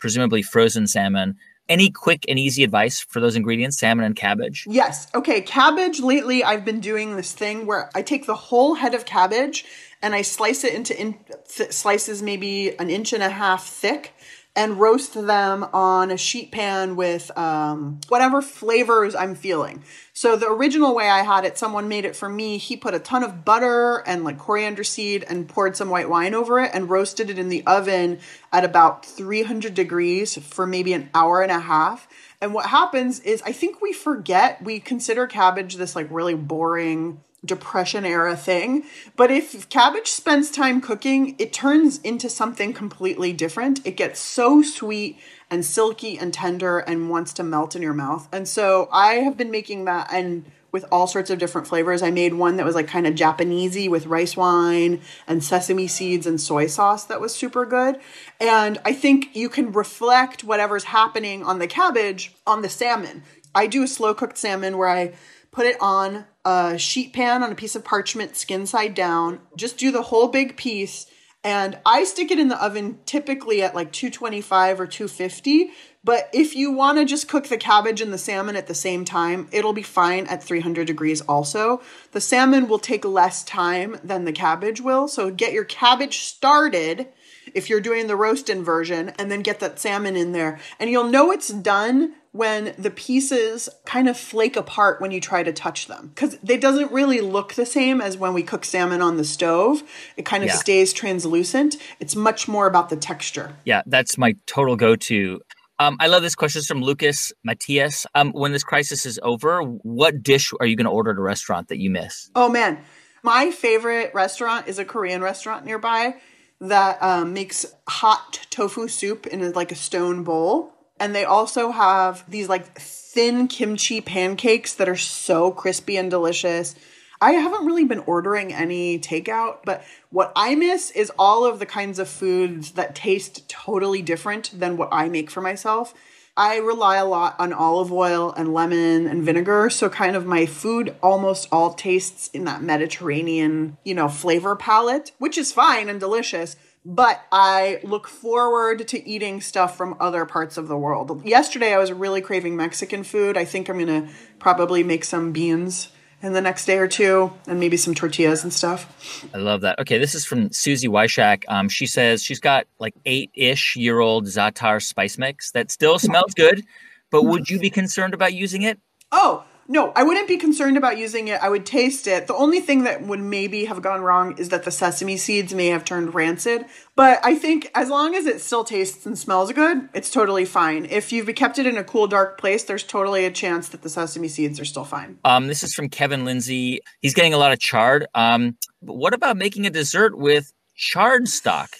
presumably 0.00 0.42
frozen 0.42 0.86
salmon. 0.86 1.36
Any 1.68 1.90
quick 1.90 2.24
and 2.28 2.36
easy 2.36 2.64
advice 2.64 2.98
for 2.98 3.20
those 3.20 3.36
ingredients, 3.36 3.78
salmon 3.78 4.04
and 4.04 4.16
cabbage? 4.16 4.66
Yes. 4.68 5.06
Okay, 5.14 5.40
cabbage. 5.40 6.00
Lately, 6.00 6.42
I've 6.42 6.64
been 6.64 6.80
doing 6.80 7.14
this 7.14 7.32
thing 7.32 7.64
where 7.64 7.90
I 7.94 8.02
take 8.02 8.26
the 8.26 8.34
whole 8.34 8.74
head 8.74 8.94
of 8.94 9.04
cabbage 9.04 9.64
and 10.02 10.12
I 10.12 10.22
slice 10.22 10.64
it 10.64 10.74
into 10.74 11.00
in, 11.00 11.16
th- 11.48 11.70
slices 11.70 12.22
maybe 12.22 12.76
an 12.78 12.90
inch 12.90 13.12
and 13.12 13.22
a 13.22 13.30
half 13.30 13.66
thick 13.66 14.14
and 14.56 14.80
roast 14.80 15.14
them 15.14 15.64
on 15.72 16.10
a 16.10 16.16
sheet 16.16 16.50
pan 16.50 16.96
with 16.96 17.36
um, 17.38 18.00
whatever 18.08 18.42
flavors 18.42 19.14
I'm 19.14 19.34
feeling. 19.34 19.84
So 20.12 20.36
the 20.36 20.50
original 20.50 20.94
way 20.94 21.08
I 21.08 21.22
had 21.22 21.44
it, 21.44 21.56
someone 21.56 21.88
made 21.88 22.04
it 22.04 22.16
for 22.16 22.28
me. 22.28 22.58
He 22.58 22.76
put 22.76 22.92
a 22.92 22.98
ton 22.98 23.22
of 23.22 23.44
butter 23.44 24.02
and 24.06 24.24
like 24.24 24.38
coriander 24.38 24.84
seed 24.84 25.24
and 25.28 25.48
poured 25.48 25.76
some 25.76 25.88
white 25.88 26.10
wine 26.10 26.34
over 26.34 26.58
it 26.60 26.72
and 26.74 26.90
roasted 26.90 27.30
it 27.30 27.38
in 27.38 27.48
the 27.48 27.64
oven 27.66 28.18
at 28.52 28.64
about 28.64 29.06
300 29.06 29.72
degrees 29.72 30.36
for 30.36 30.66
maybe 30.66 30.92
an 30.92 31.10
hour 31.14 31.42
and 31.42 31.52
a 31.52 31.60
half. 31.60 32.08
And 32.40 32.52
what 32.52 32.66
happens 32.66 33.20
is 33.20 33.42
I 33.42 33.52
think 33.52 33.80
we 33.80 33.92
forget, 33.92 34.62
we 34.62 34.80
consider 34.80 35.26
cabbage 35.26 35.76
this 35.76 35.94
like 35.94 36.08
really 36.10 36.34
boring 36.34 37.20
depression 37.44 38.04
era 38.04 38.36
thing. 38.36 38.84
But 39.16 39.30
if 39.30 39.68
cabbage 39.68 40.08
spends 40.08 40.50
time 40.50 40.80
cooking, 40.80 41.36
it 41.38 41.52
turns 41.52 41.98
into 41.98 42.28
something 42.28 42.72
completely 42.72 43.32
different. 43.32 43.84
It 43.86 43.96
gets 43.96 44.20
so 44.20 44.62
sweet 44.62 45.18
and 45.50 45.64
silky 45.64 46.18
and 46.18 46.32
tender 46.32 46.78
and 46.78 47.10
wants 47.10 47.32
to 47.34 47.42
melt 47.42 47.74
in 47.74 47.82
your 47.82 47.94
mouth. 47.94 48.28
And 48.32 48.46
so 48.46 48.88
I 48.92 49.14
have 49.14 49.36
been 49.36 49.50
making 49.50 49.86
that 49.86 50.12
and 50.12 50.44
with 50.72 50.84
all 50.92 51.06
sorts 51.06 51.30
of 51.30 51.38
different 51.38 51.66
flavors. 51.66 52.02
I 52.02 52.10
made 52.10 52.34
one 52.34 52.56
that 52.56 52.66
was 52.66 52.74
like 52.74 52.86
kind 52.86 53.06
of 53.06 53.14
Japanesey 53.14 53.90
with 53.90 54.06
rice 54.06 54.36
wine 54.36 55.00
and 55.26 55.42
sesame 55.42 55.88
seeds 55.88 56.26
and 56.26 56.40
soy 56.40 56.66
sauce 56.66 57.04
that 57.06 57.20
was 57.20 57.34
super 57.34 57.66
good. 57.66 57.98
And 58.40 58.78
I 58.84 58.92
think 58.92 59.34
you 59.34 59.48
can 59.48 59.72
reflect 59.72 60.44
whatever's 60.44 60.84
happening 60.84 61.42
on 61.42 61.58
the 61.58 61.66
cabbage 61.66 62.34
on 62.46 62.62
the 62.62 62.68
salmon. 62.68 63.24
I 63.54 63.66
do 63.66 63.82
a 63.82 63.88
slow 63.88 64.14
cooked 64.14 64.38
salmon 64.38 64.78
where 64.78 64.88
I 64.88 65.14
put 65.50 65.66
it 65.66 65.76
on 65.80 66.26
a 66.44 66.78
sheet 66.78 67.12
pan 67.12 67.42
on 67.42 67.52
a 67.52 67.54
piece 67.54 67.76
of 67.76 67.84
parchment, 67.84 68.36
skin 68.36 68.66
side 68.66 68.94
down. 68.94 69.40
Just 69.56 69.78
do 69.78 69.90
the 69.90 70.02
whole 70.02 70.28
big 70.28 70.56
piece. 70.56 71.06
And 71.42 71.78
I 71.86 72.04
stick 72.04 72.30
it 72.30 72.38
in 72.38 72.48
the 72.48 72.62
oven 72.62 72.98
typically 73.06 73.62
at 73.62 73.74
like 73.74 73.92
225 73.92 74.80
or 74.80 74.86
250. 74.86 75.70
But 76.02 76.30
if 76.32 76.54
you 76.54 76.72
want 76.72 76.98
to 76.98 77.04
just 77.04 77.28
cook 77.28 77.48
the 77.48 77.58
cabbage 77.58 78.00
and 78.00 78.12
the 78.12 78.18
salmon 78.18 78.56
at 78.56 78.66
the 78.66 78.74
same 78.74 79.04
time, 79.04 79.48
it'll 79.52 79.74
be 79.74 79.82
fine 79.82 80.26
at 80.26 80.42
300 80.42 80.86
degrees 80.86 81.20
also. 81.22 81.82
The 82.12 82.20
salmon 82.20 82.68
will 82.68 82.78
take 82.78 83.04
less 83.04 83.44
time 83.44 83.96
than 84.02 84.24
the 84.24 84.32
cabbage 84.32 84.80
will. 84.80 85.08
So 85.08 85.30
get 85.30 85.52
your 85.52 85.64
cabbage 85.64 86.20
started 86.20 87.08
if 87.54 87.68
you're 87.68 87.80
doing 87.80 88.06
the 88.06 88.16
roast 88.16 88.48
inversion 88.48 89.10
and 89.18 89.30
then 89.30 89.40
get 89.40 89.60
that 89.60 89.78
salmon 89.78 90.16
in 90.16 90.32
there. 90.32 90.58
And 90.78 90.90
you'll 90.90 91.04
know 91.04 91.32
it's 91.32 91.48
done 91.48 92.14
when 92.32 92.74
the 92.78 92.90
pieces 92.90 93.68
kind 93.84 94.08
of 94.08 94.16
flake 94.16 94.56
apart 94.56 95.00
when 95.00 95.10
you 95.10 95.20
try 95.20 95.42
to 95.42 95.52
touch 95.52 95.86
them 95.88 96.08
because 96.14 96.38
it 96.48 96.60
doesn't 96.60 96.92
really 96.92 97.20
look 97.20 97.54
the 97.54 97.66
same 97.66 98.00
as 98.00 98.16
when 98.16 98.32
we 98.32 98.42
cook 98.42 98.64
salmon 98.64 99.02
on 99.02 99.16
the 99.16 99.24
stove 99.24 99.82
it 100.16 100.24
kind 100.24 100.44
of 100.44 100.48
Yeah. 100.48 100.54
stays 100.56 100.92
translucent 100.92 101.76
it's 101.98 102.14
much 102.14 102.46
more 102.46 102.66
about 102.66 102.88
the 102.88 102.96
texture 102.96 103.56
Yeah, 103.64 103.82
that's 103.86 104.16
my 104.16 104.34
total 104.46 104.76
go-to. 104.76 105.40
Um, 105.78 105.96
I 105.98 106.08
love 106.08 106.20
this 106.20 106.34
question. 106.34 106.58
It's 106.58 106.68
from 106.68 106.82
Lucas 106.82 107.32
Matias. 107.42 108.06
Um, 108.14 108.32
when 108.32 108.52
this 108.52 108.62
crisis 108.62 109.06
is 109.06 109.18
over, 109.22 109.62
what 109.62 110.22
dish 110.22 110.52
are 110.60 110.66
you 110.66 110.76
going 110.76 110.84
to 110.84 110.90
order 110.90 111.12
at 111.12 111.16
a 111.16 111.22
restaurant 111.22 111.68
that 111.68 111.78
you 111.78 111.88
miss? 111.90 112.30
oh 112.36 112.48
man 112.48 112.78
my 113.22 113.50
favorite 113.50 114.12
restaurant 114.14 114.68
is 114.68 114.78
a 114.78 114.84
korean 114.84 115.20
restaurant 115.22 115.64
nearby 115.64 116.14
that 116.60 117.02
um, 117.02 117.32
makes 117.32 117.66
hot 117.88 118.46
tofu 118.50 118.86
soup 118.88 119.26
in 119.26 119.42
a, 119.42 119.50
like 119.50 119.72
a 119.72 119.74
stone 119.74 120.22
bowl 120.22 120.72
and 121.00 121.14
they 121.14 121.24
also 121.24 121.70
have 121.70 122.22
these 122.30 122.48
like 122.48 122.78
thin 122.78 123.48
kimchi 123.48 124.00
pancakes 124.00 124.74
that 124.74 124.88
are 124.88 124.96
so 124.96 125.50
crispy 125.50 125.96
and 125.96 126.10
delicious 126.10 126.76
I 127.22 127.32
haven't 127.32 127.66
really 127.66 127.84
been 127.84 127.98
ordering 128.00 128.54
any 128.54 128.98
takeout, 128.98 129.58
but 129.64 129.84
what 130.08 130.32
I 130.34 130.54
miss 130.54 130.90
is 130.92 131.12
all 131.18 131.44
of 131.44 131.58
the 131.58 131.66
kinds 131.66 131.98
of 131.98 132.08
foods 132.08 132.72
that 132.72 132.94
taste 132.94 133.46
totally 133.46 134.00
different 134.00 134.58
than 134.58 134.78
what 134.78 134.88
I 134.90 135.10
make 135.10 135.30
for 135.30 135.42
myself. 135.42 135.92
I 136.34 136.56
rely 136.56 136.96
a 136.96 137.04
lot 137.04 137.36
on 137.38 137.52
olive 137.52 137.92
oil 137.92 138.32
and 138.34 138.54
lemon 138.54 139.06
and 139.06 139.22
vinegar, 139.22 139.68
so 139.68 139.90
kind 139.90 140.16
of 140.16 140.24
my 140.24 140.46
food 140.46 140.96
almost 141.02 141.46
all 141.52 141.74
tastes 141.74 142.28
in 142.28 142.44
that 142.44 142.62
Mediterranean, 142.62 143.76
you 143.84 143.92
know, 143.94 144.08
flavor 144.08 144.56
palette, 144.56 145.12
which 145.18 145.36
is 145.36 145.52
fine 145.52 145.90
and 145.90 146.00
delicious. 146.00 146.56
But 146.84 147.22
I 147.30 147.80
look 147.82 148.08
forward 148.08 148.88
to 148.88 149.08
eating 149.08 149.42
stuff 149.42 149.76
from 149.76 149.96
other 150.00 150.24
parts 150.24 150.56
of 150.56 150.66
the 150.66 150.78
world. 150.78 151.24
Yesterday, 151.26 151.74
I 151.74 151.78
was 151.78 151.92
really 151.92 152.22
craving 152.22 152.56
Mexican 152.56 153.04
food. 153.04 153.36
I 153.36 153.44
think 153.44 153.68
I'm 153.68 153.78
gonna 153.78 154.08
probably 154.38 154.82
make 154.82 155.04
some 155.04 155.32
beans 155.32 155.92
in 156.22 156.32
the 156.32 156.40
next 156.40 156.66
day 156.66 156.78
or 156.78 156.88
two 156.88 157.32
and 157.46 157.60
maybe 157.60 157.76
some 157.76 157.94
tortillas 157.94 158.42
and 158.42 158.52
stuff. 158.52 159.24
I 159.34 159.38
love 159.38 159.62
that. 159.62 159.78
Okay, 159.78 159.98
this 159.98 160.14
is 160.14 160.24
from 160.24 160.52
Susie 160.52 160.88
Wyshak. 160.88 161.44
Um, 161.48 161.68
she 161.68 161.86
says 161.86 162.22
she's 162.22 162.40
got 162.40 162.66
like 162.78 162.94
eight-ish 163.06 163.76
year 163.76 164.00
old 164.00 164.26
Zatar 164.26 164.82
spice 164.82 165.18
mix 165.18 165.50
that 165.52 165.70
still 165.70 165.98
smells 165.98 166.34
good, 166.34 166.64
but 167.10 167.24
would 167.24 167.48
you 167.48 167.58
be 167.58 167.70
concerned 167.70 168.14
about 168.14 168.34
using 168.34 168.62
it? 168.62 168.78
Oh, 169.12 169.44
no, 169.70 169.92
I 169.94 170.02
wouldn't 170.02 170.26
be 170.26 170.36
concerned 170.36 170.76
about 170.76 170.98
using 170.98 171.28
it. 171.28 171.40
I 171.40 171.48
would 171.48 171.64
taste 171.64 172.08
it. 172.08 172.26
The 172.26 172.34
only 172.34 172.58
thing 172.58 172.82
that 172.82 173.02
would 173.02 173.20
maybe 173.20 173.66
have 173.66 173.80
gone 173.80 174.00
wrong 174.00 174.36
is 174.36 174.48
that 174.48 174.64
the 174.64 174.72
sesame 174.72 175.16
seeds 175.16 175.54
may 175.54 175.68
have 175.68 175.84
turned 175.84 176.12
rancid. 176.12 176.64
But 176.96 177.20
I 177.22 177.36
think 177.36 177.70
as 177.72 177.88
long 177.88 178.16
as 178.16 178.26
it 178.26 178.40
still 178.40 178.64
tastes 178.64 179.06
and 179.06 179.16
smells 179.16 179.52
good, 179.52 179.88
it's 179.94 180.10
totally 180.10 180.44
fine. 180.44 180.86
If 180.86 181.12
you've 181.12 181.32
kept 181.36 181.56
it 181.56 181.68
in 181.68 181.76
a 181.76 181.84
cool, 181.84 182.08
dark 182.08 182.36
place, 182.36 182.64
there's 182.64 182.82
totally 182.82 183.24
a 183.24 183.30
chance 183.30 183.68
that 183.68 183.82
the 183.82 183.88
sesame 183.88 184.26
seeds 184.26 184.58
are 184.58 184.64
still 184.64 184.82
fine. 184.82 185.18
Um, 185.24 185.46
this 185.46 185.62
is 185.62 185.72
from 185.72 185.88
Kevin 185.88 186.24
Lindsay. 186.24 186.80
He's 187.00 187.14
getting 187.14 187.32
a 187.32 187.38
lot 187.38 187.52
of 187.52 187.60
chard. 187.60 188.08
Um, 188.12 188.56
but 188.82 188.94
what 188.94 189.14
about 189.14 189.36
making 189.36 189.66
a 189.66 189.70
dessert 189.70 190.18
with 190.18 190.52
chard 190.74 191.28
stock? 191.28 191.70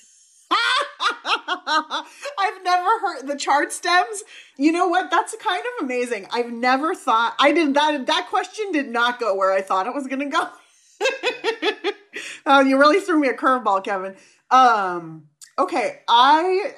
I've 1.70 2.62
never 2.62 2.99
heard 3.00 3.26
the 3.26 3.37
chard 3.37 3.73
stems. 3.73 4.23
You 4.61 4.73
know 4.73 4.88
what? 4.88 5.11
That's 5.11 5.35
kind 5.37 5.64
of 5.64 5.87
amazing. 5.87 6.26
I've 6.31 6.52
never 6.52 6.95
thought 6.95 7.35
I 7.38 7.50
did 7.50 7.73
that. 7.73 8.07
That 8.07 8.26
question 8.29 8.73
did 8.73 8.90
not 8.90 9.19
go 9.19 9.35
where 9.35 9.52
I 9.52 9.62
thought 9.62 9.87
it 9.87 9.95
was 9.95 10.07
going 10.07 10.21
to 10.21 10.26
go. 10.26 10.49
oh, 12.47 12.61
you 12.61 12.79
really 12.79 13.00
threw 13.00 13.19
me 13.19 13.29
a 13.29 13.33
curveball, 13.33 13.83
Kevin. 13.83 14.17
Um, 14.50 15.29
okay, 15.59 16.00
I 16.07 16.75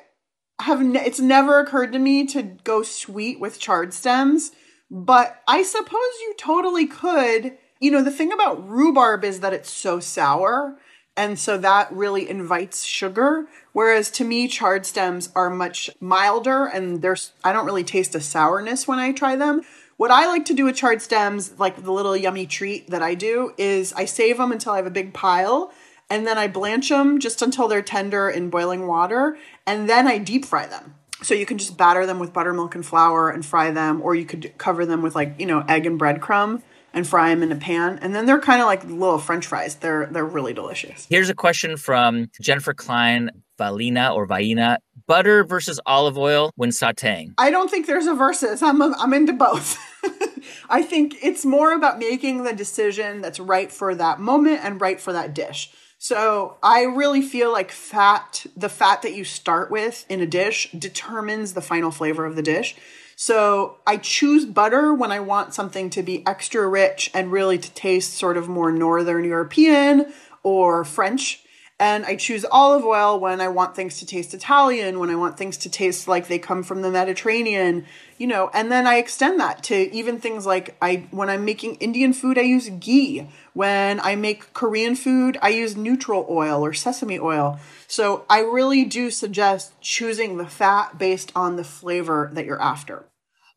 have. 0.61 0.81
Ne- 0.81 1.05
it's 1.05 1.19
never 1.19 1.59
occurred 1.59 1.93
to 1.95 1.99
me 1.99 2.25
to 2.29 2.45
go 2.63 2.85
sweet 2.85 3.41
with 3.41 3.59
chard 3.59 3.93
stems, 3.93 4.53
but 4.89 5.43
I 5.49 5.65
suppose 5.65 6.21
you 6.21 6.35
totally 6.39 6.87
could. 6.87 7.59
You 7.81 7.91
know, 7.91 8.05
the 8.05 8.13
thing 8.13 8.31
about 8.31 8.65
rhubarb 8.65 9.25
is 9.25 9.41
that 9.41 9.53
it's 9.53 9.71
so 9.71 9.99
sour. 9.99 10.79
And 11.17 11.39
so 11.39 11.59
that 11.59 11.93
really 11.93 12.29
invites 12.29 12.85
sugar. 12.85 13.47
Whereas 13.73 14.11
to 14.13 14.25
me, 14.25 14.49
chard 14.49 14.87
stems 14.87 15.31
are 15.35 15.51
much 15.51 15.91
milder 16.01 16.65
and 16.65 17.03
there's, 17.03 17.33
I 17.45 17.53
don't 17.53 17.67
really 17.67 17.85
taste 17.85 18.15
a 18.15 18.21
sourness 18.21 18.89
when 18.89 18.99
I 18.99 19.13
try 19.13 19.37
them. 19.37 19.63
What 19.99 20.11
I 20.11 20.27
like 20.27 20.47
to 20.47 20.55
do 20.55 20.65
with 20.65 20.77
chard 20.77 21.03
stems, 21.03 21.59
like 21.59 21.83
the 21.83 21.93
little 21.93 22.17
yummy 22.17 22.47
treat 22.47 22.89
that 22.91 23.03
I 23.03 23.15
do, 23.15 23.53
is 23.59 23.93
I 23.93 24.07
save 24.07 24.39
them 24.39 24.53
until 24.53 24.73
I 24.73 24.77
have 24.77 24.87
a 24.87 24.91
big 24.91 25.13
pile 25.13 25.73
and 26.09 26.27
then 26.27 26.39
I 26.39 26.49
blanch 26.49 26.89
them 26.89 27.21
just 27.21 27.43
until 27.43 27.69
they're 27.69 27.83
tender 27.83 28.29
in 28.29 28.51
boiling 28.51 28.87
water 28.87 29.37
and 29.67 29.89
then 29.89 30.07
I 30.07 30.19
deep 30.19 30.47
fry 30.47 30.67
them. 30.67 30.95
So 31.23 31.35
you 31.35 31.47
can 31.47 31.59
just 31.59 31.77
batter 31.77 32.05
them 32.05 32.19
with 32.19 32.33
buttermilk 32.33 32.75
and 32.75 32.85
flour 32.85 33.31
and 33.31 33.47
fry 33.47 33.71
them, 33.71 34.03
or 34.03 34.15
you 34.15 34.25
could 34.25 34.55
cover 34.59 34.85
them 34.85 35.03
with 35.03 35.15
like, 35.15 35.39
you 35.39 35.47
know, 35.47 35.65
egg 35.69 35.87
and 35.87 36.01
breadcrumb 36.01 36.63
and 36.95 37.07
fry 37.07 37.31
them 37.31 37.43
in 37.43 37.53
a 37.53 37.57
pan. 37.57 37.99
And 38.03 38.15
then 38.15 38.27
they're 38.27 38.41
kind 38.41 38.61
of 38.61 38.67
like 38.67 38.85
little 38.85 39.19
french 39.19 39.47
fries. 39.47 39.77
They're 39.77 40.07
they're 40.07 40.25
really 40.25 40.53
delicious. 40.53 41.07
Here's 41.09 41.31
a 41.31 41.35
question 41.35 41.77
from 41.77 42.31
Jennifer 42.41 42.75
Klein 42.75 43.31
Valina 43.59 44.15
or 44.15 44.27
Vaina. 44.27 44.79
Butter 45.07 45.45
versus 45.45 45.81
olive 45.85 46.17
oil 46.17 46.53
when 46.57 46.71
sauteing. 46.71 47.35
I 47.39 47.51
don't 47.51 47.71
think 47.71 47.87
there's 47.87 48.07
a 48.07 48.15
versus. 48.15 48.63
I'm 48.63 48.81
I'm 48.83 49.15
into 49.15 49.33
both. 49.33 49.79
I 50.71 50.83
think 50.83 51.17
it's 51.23 51.45
more 51.45 51.73
about 51.73 51.99
making 51.99 52.45
the 52.45 52.53
decision 52.53 53.21
that's 53.21 53.41
right 53.41 53.71
for 53.71 53.95
that 53.95 54.21
moment 54.21 54.61
and 54.65 54.81
right 54.81 55.01
for 55.01 55.13
that 55.13 55.35
dish. 55.35 55.73
So 55.99 56.57
I 56.65 56.83
really 56.83 57.23
feel 57.23 57.53
like 57.53 57.71
fat, 57.71 58.45
the 58.57 58.69
fat 58.69 59.03
that 59.03 59.15
you 59.15 59.23
start 59.23 59.71
with 59.71 60.05
in 60.09 60.21
a 60.21 60.27
dish 60.27 60.69
determines 60.77 61.55
the 61.55 61.61
final 61.61 61.93
flavor 61.93 62.25
of 62.25 62.35
the 62.35 62.43
dish. 62.43 62.75
So 63.25 63.77
I 63.87 63.99
choose 63.99 64.45
butter 64.45 64.93
when 64.93 65.13
I 65.13 65.21
want 65.21 65.55
something 65.55 65.91
to 65.91 66.03
be 66.03 66.27
extra 66.27 66.67
rich 66.67 67.09
and 67.15 67.31
really 67.31 67.57
to 67.57 67.71
taste 67.71 68.15
sort 68.15 68.37
of 68.37 68.49
more 68.49 68.73
Northern 68.73 69.23
European 69.23 70.13
or 70.43 70.85
French. 70.85 71.45
And 71.79 72.05
I 72.05 72.17
choose 72.17 72.45
olive 72.51 72.85
oil 72.85 73.21
when 73.21 73.41
I 73.41 73.47
want 73.47 73.77
things 73.77 74.01
to 74.01 74.07
taste 74.07 74.35
Italian, 74.35 74.99
when 74.99 75.09
I 75.09 75.15
want 75.15 75.39
things 75.39 75.57
to 75.59 75.71
taste 75.71 76.09
like 76.09 76.27
they 76.27 76.41
come 76.41 76.65
from 76.65 76.83
the 76.83 76.91
Mediterranean, 76.91 77.87
you 78.19 78.27
know, 78.27 78.51
and 78.53 78.73
then 78.73 78.89
I 78.89 78.97
extend 78.97 79.39
that 79.39 79.63
to 79.65 79.95
even 79.95 80.19
things 80.19 80.45
like 80.45 80.77
I 80.83 81.07
when 81.13 81.31
I'm 81.31 81.45
making 81.45 81.77
Indian 81.77 82.13
food, 82.13 82.39
I 82.39 82.43
use 82.43 82.71
ghee. 82.71 83.29
When 83.53 84.01
I 84.01 84.17
make 84.17 84.53
Korean 84.53 84.97
food, 84.97 85.39
I 85.41 85.51
use 85.51 85.77
neutral 85.77 86.27
oil 86.29 86.61
or 86.61 86.73
sesame 86.73 87.21
oil. 87.21 87.61
So 87.87 88.25
I 88.29 88.41
really 88.41 88.85
do 88.85 89.13
suggest 89.13 89.81
choosing 89.81 90.39
the 90.39 90.47
fat 90.47 90.99
based 90.99 91.31
on 91.37 91.55
the 91.55 91.63
flavor 91.63 92.29
that 92.33 92.47
you're 92.47 92.61
after. 92.61 93.05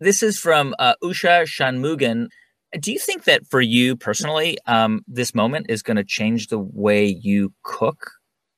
This 0.06 0.22
is 0.22 0.38
from 0.38 0.76
uh, 0.78 0.94
Usha 1.04 1.48
Shanmugam. 1.48 2.28
Do 2.80 2.94
you 2.94 3.00
think 3.00 3.24
that 3.24 3.48
for 3.48 3.60
you 3.60 3.96
personally, 3.96 4.56
um, 4.68 5.02
this 5.08 5.34
moment 5.34 5.66
is 5.68 5.82
going 5.82 5.98
to 5.98 6.04
change 6.04 6.50
the 6.50 6.60
way 6.60 7.08
you 7.08 7.52
cook? 7.64 8.12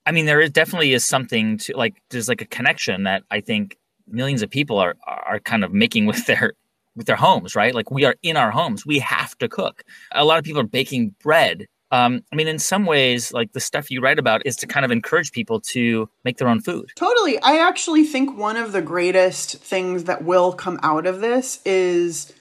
I 0.05 0.11
mean, 0.11 0.25
there 0.25 0.41
is 0.41 0.49
definitely 0.49 0.91
is 0.91 1.05
something 1.05 1.57
to 1.59 1.77
like. 1.77 2.01
There's 2.09 2.27
like 2.27 2.41
a 2.41 2.45
connection 2.45 3.03
that 3.03 3.23
I 3.31 3.39
think 3.39 3.77
millions 4.09 4.41
of 4.41 4.49
people 4.49 4.77
are 4.77 4.95
are 5.07 5.39
kind 5.39 5.63
of 5.63 5.71
making 5.71 6.05
with 6.05 6.25
their 6.25 6.51
with 6.97 7.07
their 7.07 7.15
homes, 7.15 7.55
right? 7.55 7.73
Like 7.73 7.91
we 7.91 8.03
are 8.03 8.15
in 8.23 8.35
our 8.35 8.51
homes, 8.51 8.85
we 8.85 8.99
have 8.99 9.37
to 9.37 9.47
cook. 9.47 9.85
A 10.11 10.25
lot 10.25 10.39
of 10.39 10.43
people 10.43 10.59
are 10.59 10.67
baking 10.67 11.15
bread. 11.23 11.67
Um, 11.91 12.23
I 12.33 12.35
mean, 12.35 12.47
in 12.47 12.59
some 12.59 12.85
ways, 12.85 13.31
like 13.31 13.53
the 13.53 13.59
stuff 13.59 13.89
you 13.89 14.01
write 14.01 14.19
about 14.19 14.45
is 14.45 14.55
to 14.57 14.67
kind 14.67 14.85
of 14.85 14.91
encourage 14.91 15.31
people 15.31 15.61
to 15.71 16.09
make 16.23 16.37
their 16.37 16.49
own 16.49 16.61
food. 16.61 16.91
Totally. 16.95 17.39
I 17.39 17.57
actually 17.57 18.03
think 18.03 18.37
one 18.37 18.57
of 18.57 18.73
the 18.73 18.81
greatest 18.81 19.57
things 19.57 20.03
that 20.05 20.23
will 20.23 20.51
come 20.51 20.79
out 20.83 21.05
of 21.05 21.21
this 21.21 21.61
is 21.65 22.33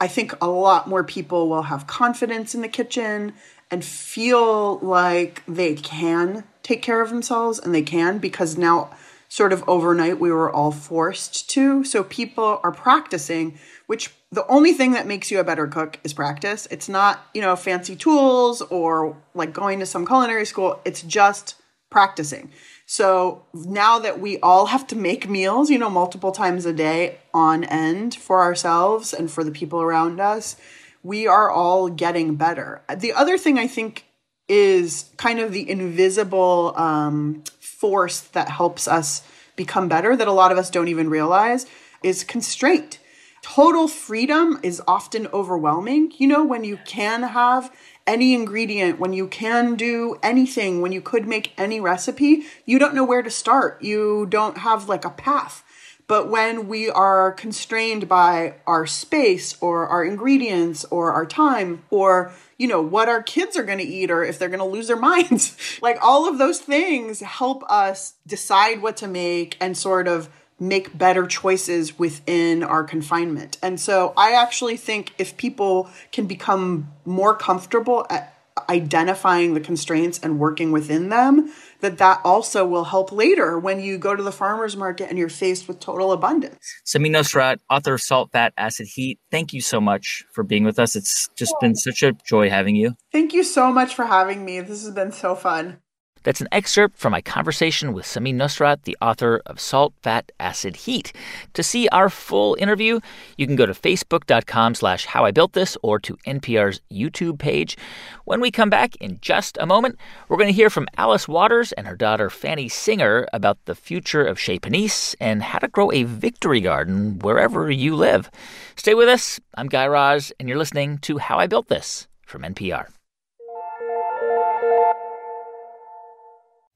I 0.00 0.08
think 0.08 0.34
a 0.40 0.48
lot 0.48 0.88
more 0.88 1.04
people 1.04 1.48
will 1.48 1.62
have 1.62 1.86
confidence 1.86 2.54
in 2.54 2.62
the 2.62 2.68
kitchen 2.68 3.34
and 3.70 3.84
feel 3.84 4.78
like 4.78 5.42
they 5.46 5.74
can 5.74 6.44
take 6.62 6.82
care 6.82 7.00
of 7.00 7.10
themselves 7.10 7.58
and 7.58 7.74
they 7.74 7.82
can 7.82 8.18
because 8.18 8.56
now 8.56 8.90
sort 9.34 9.52
of 9.52 9.64
overnight 9.66 10.20
we 10.20 10.30
were 10.30 10.48
all 10.48 10.70
forced 10.70 11.50
to. 11.50 11.82
So 11.82 12.04
people 12.04 12.60
are 12.62 12.70
practicing 12.70 13.58
which 13.86 14.12
the 14.30 14.46
only 14.46 14.72
thing 14.72 14.92
that 14.92 15.08
makes 15.08 15.28
you 15.28 15.40
a 15.40 15.44
better 15.44 15.66
cook 15.66 15.98
is 16.04 16.12
practice. 16.12 16.68
It's 16.70 16.88
not 16.88 17.26
you 17.34 17.42
know 17.42 17.56
fancy 17.56 17.96
tools 17.96 18.62
or 18.62 19.16
like 19.34 19.52
going 19.52 19.80
to 19.80 19.86
some 19.86 20.06
culinary 20.06 20.46
school. 20.46 20.80
It's 20.84 21.02
just 21.02 21.56
practicing. 21.90 22.52
So 22.86 23.44
now 23.52 23.98
that 23.98 24.20
we 24.20 24.38
all 24.38 24.66
have 24.66 24.86
to 24.88 24.96
make 24.96 25.28
meals 25.28 25.68
you 25.68 25.78
know 25.78 25.90
multiple 25.90 26.30
times 26.30 26.64
a 26.64 26.72
day 26.72 27.18
on 27.32 27.64
end 27.64 28.14
for 28.14 28.40
ourselves 28.40 29.12
and 29.12 29.28
for 29.28 29.42
the 29.42 29.50
people 29.50 29.82
around 29.82 30.20
us 30.20 30.54
we 31.02 31.26
are 31.26 31.50
all 31.50 31.88
getting 31.88 32.36
better. 32.36 32.82
The 32.96 33.12
other 33.12 33.36
thing 33.36 33.58
i 33.58 33.66
think 33.66 34.04
is 34.48 35.10
kind 35.16 35.40
of 35.40 35.52
the 35.52 35.68
invisible 35.68 36.74
um, 36.76 37.42
force 37.84 38.20
that 38.20 38.48
helps 38.48 38.88
us 38.88 39.22
become 39.56 39.88
better 39.88 40.16
that 40.16 40.26
a 40.26 40.32
lot 40.32 40.50
of 40.50 40.56
us 40.56 40.70
don't 40.70 40.88
even 40.88 41.10
realize 41.10 41.66
is 42.02 42.24
constraint. 42.24 42.98
Total 43.42 43.86
freedom 43.88 44.58
is 44.62 44.80
often 44.88 45.26
overwhelming. 45.34 46.10
You 46.16 46.28
know, 46.28 46.42
when 46.42 46.64
you 46.64 46.78
can 46.86 47.24
have 47.24 47.70
any 48.06 48.32
ingredient, 48.32 48.98
when 48.98 49.12
you 49.12 49.28
can 49.28 49.74
do 49.74 50.16
anything, 50.22 50.80
when 50.80 50.92
you 50.92 51.02
could 51.02 51.28
make 51.28 51.52
any 51.58 51.78
recipe, 51.78 52.44
you 52.64 52.78
don't 52.78 52.94
know 52.94 53.04
where 53.04 53.22
to 53.22 53.28
start. 53.28 53.82
You 53.82 54.24
don't 54.30 54.56
have 54.56 54.88
like 54.88 55.04
a 55.04 55.10
path. 55.10 55.62
But 56.06 56.30
when 56.30 56.68
we 56.68 56.90
are 56.90 57.32
constrained 57.32 58.08
by 58.08 58.56
our 58.66 58.86
space 58.86 59.56
or 59.60 59.86
our 59.86 60.04
ingredients 60.04 60.84
or 60.86 61.12
our 61.12 61.24
time 61.24 61.84
or, 61.90 62.32
you 62.58 62.68
know, 62.68 62.82
what 62.82 63.08
our 63.08 63.22
kids 63.22 63.56
are 63.56 63.62
going 63.62 63.78
to 63.78 63.84
eat 63.84 64.10
or 64.10 64.22
if 64.22 64.38
they're 64.38 64.48
going 64.48 64.58
to 64.58 64.66
lose 64.66 64.88
their 64.88 64.96
minds, 65.00 65.56
like 65.80 65.98
all 66.02 66.28
of 66.28 66.38
those 66.38 66.60
things 66.60 67.20
help 67.20 67.62
us 67.70 68.14
decide 68.26 68.82
what 68.82 68.96
to 68.98 69.08
make 69.08 69.56
and 69.60 69.76
sort 69.76 70.06
of 70.06 70.28
make 70.60 70.96
better 70.96 71.26
choices 71.26 71.98
within 71.98 72.62
our 72.62 72.84
confinement. 72.84 73.58
And 73.62 73.80
so 73.80 74.12
I 74.16 74.32
actually 74.32 74.76
think 74.76 75.12
if 75.18 75.36
people 75.36 75.90
can 76.12 76.26
become 76.26 76.92
more 77.04 77.34
comfortable 77.34 78.06
at 78.08 78.34
identifying 78.68 79.54
the 79.54 79.60
constraints 79.60 80.18
and 80.20 80.38
working 80.38 80.70
within 80.70 81.08
them, 81.08 81.52
that 81.84 81.98
that 81.98 82.20
also 82.24 82.64
will 82.66 82.84
help 82.84 83.12
later 83.12 83.58
when 83.58 83.78
you 83.78 83.98
go 83.98 84.16
to 84.16 84.22
the 84.22 84.32
farmer's 84.32 84.76
market 84.76 85.10
and 85.10 85.18
you're 85.18 85.28
faced 85.28 85.68
with 85.68 85.80
total 85.80 86.12
abundance. 86.12 86.58
Samin 86.86 87.10
Nosrat, 87.10 87.58
author 87.70 87.94
of 87.94 88.00
Salt, 88.00 88.32
Fat, 88.32 88.54
Acid, 88.56 88.88
Heat, 88.94 89.20
thank 89.30 89.52
you 89.52 89.60
so 89.60 89.80
much 89.80 90.24
for 90.32 90.42
being 90.42 90.64
with 90.64 90.78
us. 90.78 90.96
It's 90.96 91.28
just 91.36 91.54
been 91.60 91.74
such 91.74 92.02
a 92.02 92.12
joy 92.26 92.48
having 92.48 92.74
you. 92.74 92.94
Thank 93.12 93.34
you 93.34 93.44
so 93.44 93.70
much 93.70 93.94
for 93.94 94.06
having 94.06 94.44
me. 94.44 94.60
This 94.60 94.82
has 94.82 94.94
been 94.94 95.12
so 95.12 95.34
fun. 95.34 95.78
That's 96.24 96.40
an 96.40 96.48
excerpt 96.50 96.98
from 96.98 97.12
my 97.12 97.20
conversation 97.20 97.92
with 97.92 98.06
Samin 98.06 98.34
Nosrat, 98.34 98.82
the 98.82 98.96
author 99.00 99.42
of 99.46 99.60
Salt, 99.60 99.92
Fat, 100.02 100.32
Acid, 100.40 100.76
Heat. 100.76 101.12
To 101.52 101.62
see 101.62 101.86
our 101.88 102.08
full 102.08 102.56
interview, 102.58 103.00
you 103.36 103.46
can 103.46 103.56
go 103.56 103.66
to 103.66 103.72
facebook.com 103.72 104.74
slash 104.74 105.04
how 105.04 105.24
I 105.24 105.30
built 105.30 105.52
this 105.52 105.76
or 105.82 105.98
to 106.00 106.16
NPR's 106.26 106.80
YouTube 106.90 107.38
page. 107.38 107.76
When 108.24 108.40
we 108.40 108.50
come 108.50 108.70
back 108.70 108.96
in 108.96 109.18
just 109.20 109.58
a 109.60 109.66
moment, 109.66 109.98
we're 110.28 110.38
going 110.38 110.48
to 110.48 110.52
hear 110.52 110.70
from 110.70 110.88
Alice 110.96 111.28
Waters 111.28 111.72
and 111.72 111.86
her 111.86 111.96
daughter 111.96 112.30
Fanny 112.30 112.68
Singer 112.68 113.28
about 113.32 113.58
the 113.66 113.74
future 113.74 114.24
of 114.24 114.40
Chez 114.40 114.58
Panisse 114.58 115.14
and 115.20 115.42
how 115.42 115.58
to 115.58 115.68
grow 115.68 115.92
a 115.92 116.04
victory 116.04 116.62
garden 116.62 117.18
wherever 117.18 117.70
you 117.70 117.94
live. 117.94 118.30
Stay 118.76 118.94
with 118.94 119.08
us. 119.08 119.38
I'm 119.56 119.68
Guy 119.68 119.86
Raz, 119.86 120.32
and 120.40 120.48
you're 120.48 120.58
listening 120.58 120.98
to 120.98 121.18
How 121.18 121.38
I 121.38 121.46
Built 121.46 121.68
This 121.68 122.08
from 122.24 122.42
NPR. 122.42 122.93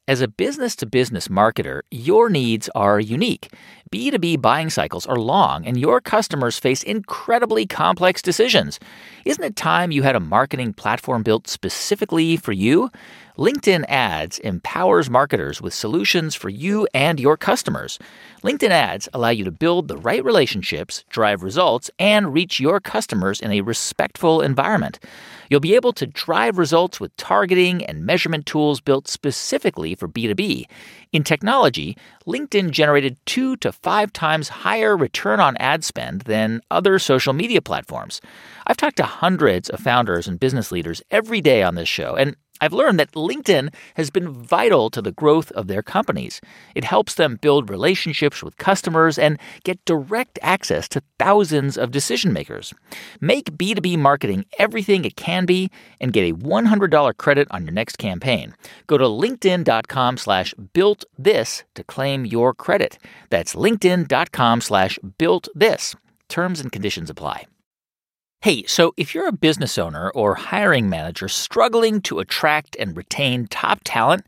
As 0.08 0.22
a 0.22 0.26
business 0.26 0.74
to 0.76 0.86
business 0.86 1.28
marketer, 1.28 1.82
your 1.90 2.30
needs 2.30 2.70
are 2.74 2.98
unique. 2.98 3.52
B2B 3.92 4.40
buying 4.40 4.70
cycles 4.70 5.04
are 5.04 5.18
long, 5.18 5.66
and 5.66 5.78
your 5.78 6.00
customers 6.00 6.58
face 6.58 6.82
incredibly 6.82 7.66
complex 7.66 8.22
decisions. 8.22 8.80
Isn't 9.26 9.44
it 9.44 9.54
time 9.54 9.90
you 9.90 10.04
had 10.04 10.16
a 10.16 10.20
marketing 10.20 10.72
platform 10.72 11.22
built 11.22 11.46
specifically 11.46 12.38
for 12.38 12.52
you? 12.52 12.90
LinkedIn 13.38 13.84
Ads 13.88 14.40
empowers 14.40 15.08
marketers 15.08 15.62
with 15.62 15.72
solutions 15.72 16.34
for 16.34 16.48
you 16.48 16.88
and 16.92 17.20
your 17.20 17.36
customers. 17.36 17.96
LinkedIn 18.42 18.70
Ads 18.70 19.08
allow 19.14 19.28
you 19.28 19.44
to 19.44 19.52
build 19.52 19.86
the 19.86 19.96
right 19.96 20.24
relationships, 20.24 21.04
drive 21.08 21.44
results, 21.44 21.88
and 22.00 22.34
reach 22.34 22.58
your 22.58 22.80
customers 22.80 23.40
in 23.40 23.52
a 23.52 23.60
respectful 23.60 24.40
environment. 24.40 24.98
You'll 25.48 25.60
be 25.60 25.76
able 25.76 25.92
to 25.92 26.06
drive 26.06 26.58
results 26.58 26.98
with 26.98 27.16
targeting 27.16 27.84
and 27.86 28.04
measurement 28.04 28.44
tools 28.44 28.80
built 28.80 29.06
specifically 29.06 29.94
for 29.94 30.08
B2B. 30.08 30.64
In 31.12 31.22
technology, 31.22 31.96
LinkedIn 32.26 32.72
generated 32.72 33.16
two 33.24 33.56
to 33.58 33.70
five 33.70 34.12
times 34.12 34.48
higher 34.48 34.96
return 34.96 35.38
on 35.38 35.56
ad 35.58 35.84
spend 35.84 36.22
than 36.22 36.60
other 36.72 36.98
social 36.98 37.32
media 37.32 37.62
platforms. 37.62 38.20
I've 38.66 38.76
talked 38.76 38.96
to 38.96 39.04
hundreds 39.04 39.70
of 39.70 39.78
founders 39.78 40.26
and 40.26 40.40
business 40.40 40.72
leaders 40.72 41.02
every 41.10 41.40
day 41.40 41.62
on 41.62 41.76
this 41.76 41.88
show, 41.88 42.16
and 42.16 42.36
I've 42.60 42.72
learned 42.72 42.98
that 43.00 43.12
LinkedIn 43.12 43.72
has 43.94 44.10
been 44.10 44.32
vital 44.32 44.90
to 44.90 45.02
the 45.02 45.12
growth 45.12 45.50
of 45.52 45.66
their 45.66 45.82
companies. 45.82 46.40
It 46.74 46.84
helps 46.84 47.14
them 47.14 47.36
build 47.40 47.70
relationships 47.70 48.42
with 48.42 48.56
customers 48.56 49.18
and 49.18 49.38
get 49.64 49.84
direct 49.84 50.38
access 50.42 50.88
to 50.90 51.02
thousands 51.18 51.76
of 51.76 51.90
decision 51.90 52.32
makers. 52.32 52.74
Make 53.20 53.56
B2B 53.56 53.98
marketing 53.98 54.44
everything 54.58 55.04
it 55.04 55.16
can 55.16 55.46
be 55.46 55.70
and 56.00 56.12
get 56.12 56.30
a 56.30 56.34
$100 56.34 57.16
credit 57.16 57.48
on 57.50 57.64
your 57.64 57.72
next 57.72 57.98
campaign. 57.98 58.54
Go 58.86 58.98
to 58.98 59.04
linkedin.com 59.04 60.16
slash 60.16 60.54
built 60.72 61.04
this 61.18 61.64
to 61.74 61.84
claim 61.84 62.24
your 62.24 62.54
credit. 62.54 62.98
That's 63.30 63.54
linkedin.com 63.54 64.60
slash 64.60 64.98
built 65.18 65.48
this. 65.54 65.94
Terms 66.28 66.60
and 66.60 66.70
conditions 66.70 67.10
apply. 67.10 67.46
Hey, 68.42 68.62
so 68.68 68.94
if 68.96 69.16
you're 69.16 69.26
a 69.26 69.32
business 69.32 69.76
owner 69.78 70.10
or 70.10 70.36
hiring 70.36 70.88
manager 70.88 71.26
struggling 71.26 72.00
to 72.02 72.20
attract 72.20 72.76
and 72.78 72.96
retain 72.96 73.48
top 73.48 73.80
talent, 73.82 74.24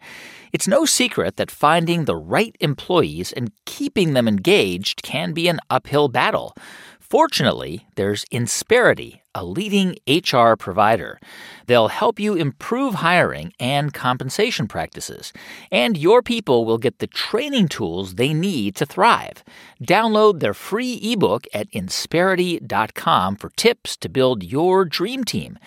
it's 0.53 0.67
no 0.67 0.85
secret 0.85 1.37
that 1.37 1.49
finding 1.49 2.07
the 2.07 2.17
right 2.17 2.57
employees 2.59 3.31
and 3.31 3.53
keeping 3.67 4.15
them 4.15 4.27
engaged 4.27 5.05
can 5.05 5.33
be 5.33 5.47
an 5.47 5.61
uphill 5.71 6.09
battle. 6.09 6.57
Fortunately, 6.99 7.87
there's 7.95 8.25
Insperity, 8.33 9.20
a 9.35 9.45
leading 9.45 9.97
HR 10.07 10.55
provider. 10.55 11.19
They'll 11.67 11.89
help 11.89 12.19
you 12.19 12.35
improve 12.35 12.95
hiring 12.95 13.53
and 13.61 13.95
compensation 13.95 14.67
practices, 14.69 15.33
and 15.71 15.97
your 15.97 16.23
people 16.23 16.65
will 16.65 16.79
get 16.79 16.99
the 16.99 17.07
training 17.07 17.69
tools 17.69 18.15
they 18.15 18.35
need 18.35 18.75
to 18.77 18.87
thrive. 18.87 19.45
Download 19.83 20.41
their 20.41 20.55
free 20.55 20.95
ebook 21.03 21.47
at 21.55 21.71
insperity.com 21.73 23.37
for 23.37 23.51
tips 23.51 23.97
to 23.99 24.09
build 24.09 24.43
your 24.43 24.85
dream 24.85 25.25
team. 25.25 25.59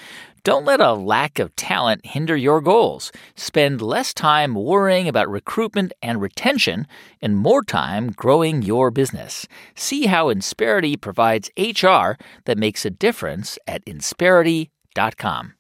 Don't 0.44 0.66
let 0.66 0.82
a 0.82 0.92
lack 0.92 1.40
of 1.40 1.56
talent 1.56 2.06
hinder 2.06 2.36
your 2.36 2.60
goals. 2.60 3.14
Spend 3.34 3.82
less 3.82 4.14
time 4.14 4.56
worrying 4.56 5.08
about 5.08 5.30
recruitment 5.30 5.94
and 6.02 6.20
retention 6.20 6.86
and 7.22 7.38
more 7.38 7.64
time 7.64 8.12
growing 8.12 8.62
your 8.62 8.92
business. 8.92 9.48
See 9.74 10.08
how 10.08 10.28
Insperity 10.28 11.00
provides 11.00 11.50
HR 11.58 12.22
that 12.44 12.58
makes 12.58 12.84
a 12.84 12.90
difference 12.90 13.58
at 13.66 13.86
insperity.com. 13.86 15.54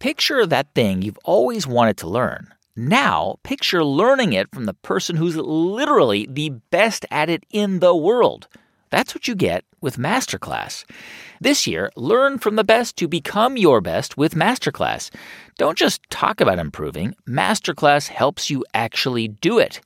Picture 0.00 0.44
that 0.44 0.74
thing 0.74 1.02
you've 1.02 1.18
always 1.22 1.64
wanted 1.64 1.96
to 1.98 2.08
learn. 2.08 2.52
Now, 2.74 3.36
picture 3.44 3.84
learning 3.84 4.32
it 4.32 4.48
from 4.52 4.64
the 4.64 4.74
person 4.74 5.14
who's 5.14 5.36
literally 5.36 6.26
the 6.28 6.48
best 6.72 7.06
at 7.12 7.30
it 7.30 7.44
in 7.50 7.78
the 7.78 7.94
world. 7.94 8.48
That's 8.92 9.14
what 9.14 9.26
you 9.26 9.34
get 9.34 9.64
with 9.80 9.96
Masterclass. 9.96 10.84
This 11.40 11.66
year, 11.66 11.90
learn 11.96 12.36
from 12.38 12.56
the 12.56 12.62
best 12.62 12.94
to 12.98 13.08
become 13.08 13.56
your 13.56 13.80
best 13.80 14.18
with 14.18 14.34
Masterclass. 14.34 15.10
Don't 15.56 15.78
just 15.78 16.02
talk 16.10 16.42
about 16.42 16.58
improving, 16.58 17.14
Masterclass 17.26 18.08
helps 18.08 18.50
you 18.50 18.66
actually 18.74 19.28
do 19.28 19.58
it. 19.58 19.80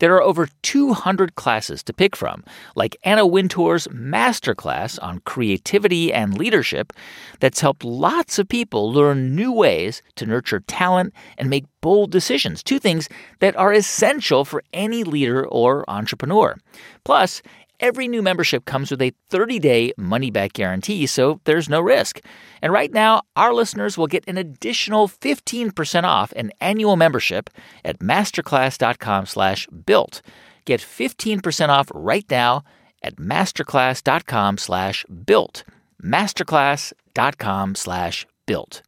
There 0.00 0.14
are 0.14 0.22
over 0.22 0.48
200 0.62 1.34
classes 1.34 1.82
to 1.84 1.92
pick 1.92 2.14
from, 2.14 2.44
like 2.76 2.96
Anna 3.02 3.26
Wintour's 3.26 3.88
Masterclass 3.88 4.98
on 5.02 5.20
creativity 5.20 6.12
and 6.12 6.38
leadership, 6.38 6.92
that's 7.40 7.60
helped 7.60 7.82
lots 7.82 8.38
of 8.38 8.48
people 8.48 8.92
learn 8.92 9.34
new 9.34 9.52
ways 9.52 10.02
to 10.14 10.26
nurture 10.26 10.60
talent 10.60 11.14
and 11.36 11.50
make 11.50 11.64
bold 11.80 12.12
decisions, 12.12 12.62
two 12.62 12.78
things 12.78 13.08
that 13.40 13.56
are 13.56 13.72
essential 13.72 14.44
for 14.44 14.62
any 14.72 15.02
leader 15.02 15.46
or 15.46 15.84
entrepreneur. 15.88 16.56
Plus, 17.04 17.42
Every 17.80 18.08
new 18.08 18.22
membership 18.22 18.64
comes 18.64 18.90
with 18.90 19.00
a 19.02 19.12
30 19.30 19.58
day 19.60 19.92
money 19.96 20.30
back 20.30 20.52
guarantee, 20.52 21.06
so 21.06 21.40
there's 21.44 21.68
no 21.68 21.80
risk. 21.80 22.20
And 22.60 22.72
right 22.72 22.92
now, 22.92 23.22
our 23.36 23.52
listeners 23.52 23.96
will 23.96 24.08
get 24.08 24.24
an 24.26 24.36
additional 24.36 25.06
15% 25.06 26.02
off 26.02 26.32
an 26.32 26.50
annual 26.60 26.96
membership 26.96 27.50
at 27.84 28.00
masterclass.com 28.00 29.26
slash 29.26 29.68
built. 29.68 30.22
Get 30.64 30.80
15% 30.80 31.68
off 31.68 31.88
right 31.94 32.26
now 32.28 32.64
at 33.02 33.16
masterclass.com 33.16 34.58
slash 34.58 35.06
built. 35.24 35.62
Masterclass.com 36.02 37.74
slash 37.76 38.26
built. 38.46 38.82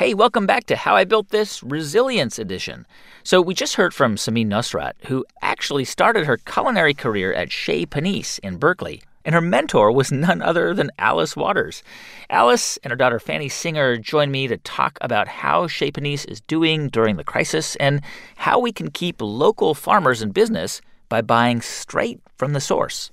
Hey, 0.00 0.14
welcome 0.14 0.46
back 0.46 0.64
to 0.68 0.76
How 0.76 0.96
I 0.96 1.04
Built 1.04 1.28
This 1.28 1.62
Resilience 1.62 2.38
Edition. 2.38 2.86
So, 3.22 3.42
we 3.42 3.52
just 3.52 3.74
heard 3.74 3.92
from 3.92 4.16
Samin 4.16 4.46
Nosrat, 4.46 4.94
who 5.04 5.26
actually 5.42 5.84
started 5.84 6.24
her 6.24 6.38
culinary 6.38 6.94
career 6.94 7.34
at 7.34 7.52
Chez 7.52 7.84
Panisse 7.84 8.38
in 8.38 8.56
Berkeley. 8.56 9.02
And 9.26 9.34
her 9.34 9.42
mentor 9.42 9.92
was 9.92 10.10
none 10.10 10.40
other 10.40 10.72
than 10.72 10.90
Alice 10.98 11.36
Waters. 11.36 11.82
Alice 12.30 12.78
and 12.82 12.92
her 12.92 12.96
daughter 12.96 13.18
Fanny 13.18 13.50
Singer 13.50 13.98
joined 13.98 14.32
me 14.32 14.48
to 14.48 14.56
talk 14.56 14.96
about 15.02 15.28
how 15.28 15.66
Chez 15.66 15.90
Panisse 15.90 16.24
is 16.24 16.40
doing 16.40 16.88
during 16.88 17.16
the 17.16 17.22
crisis 17.22 17.76
and 17.76 18.00
how 18.36 18.58
we 18.58 18.72
can 18.72 18.90
keep 18.90 19.20
local 19.20 19.74
farmers 19.74 20.22
in 20.22 20.30
business 20.30 20.80
by 21.10 21.20
buying 21.20 21.60
straight 21.60 22.22
from 22.38 22.54
the 22.54 22.60
source. 22.62 23.10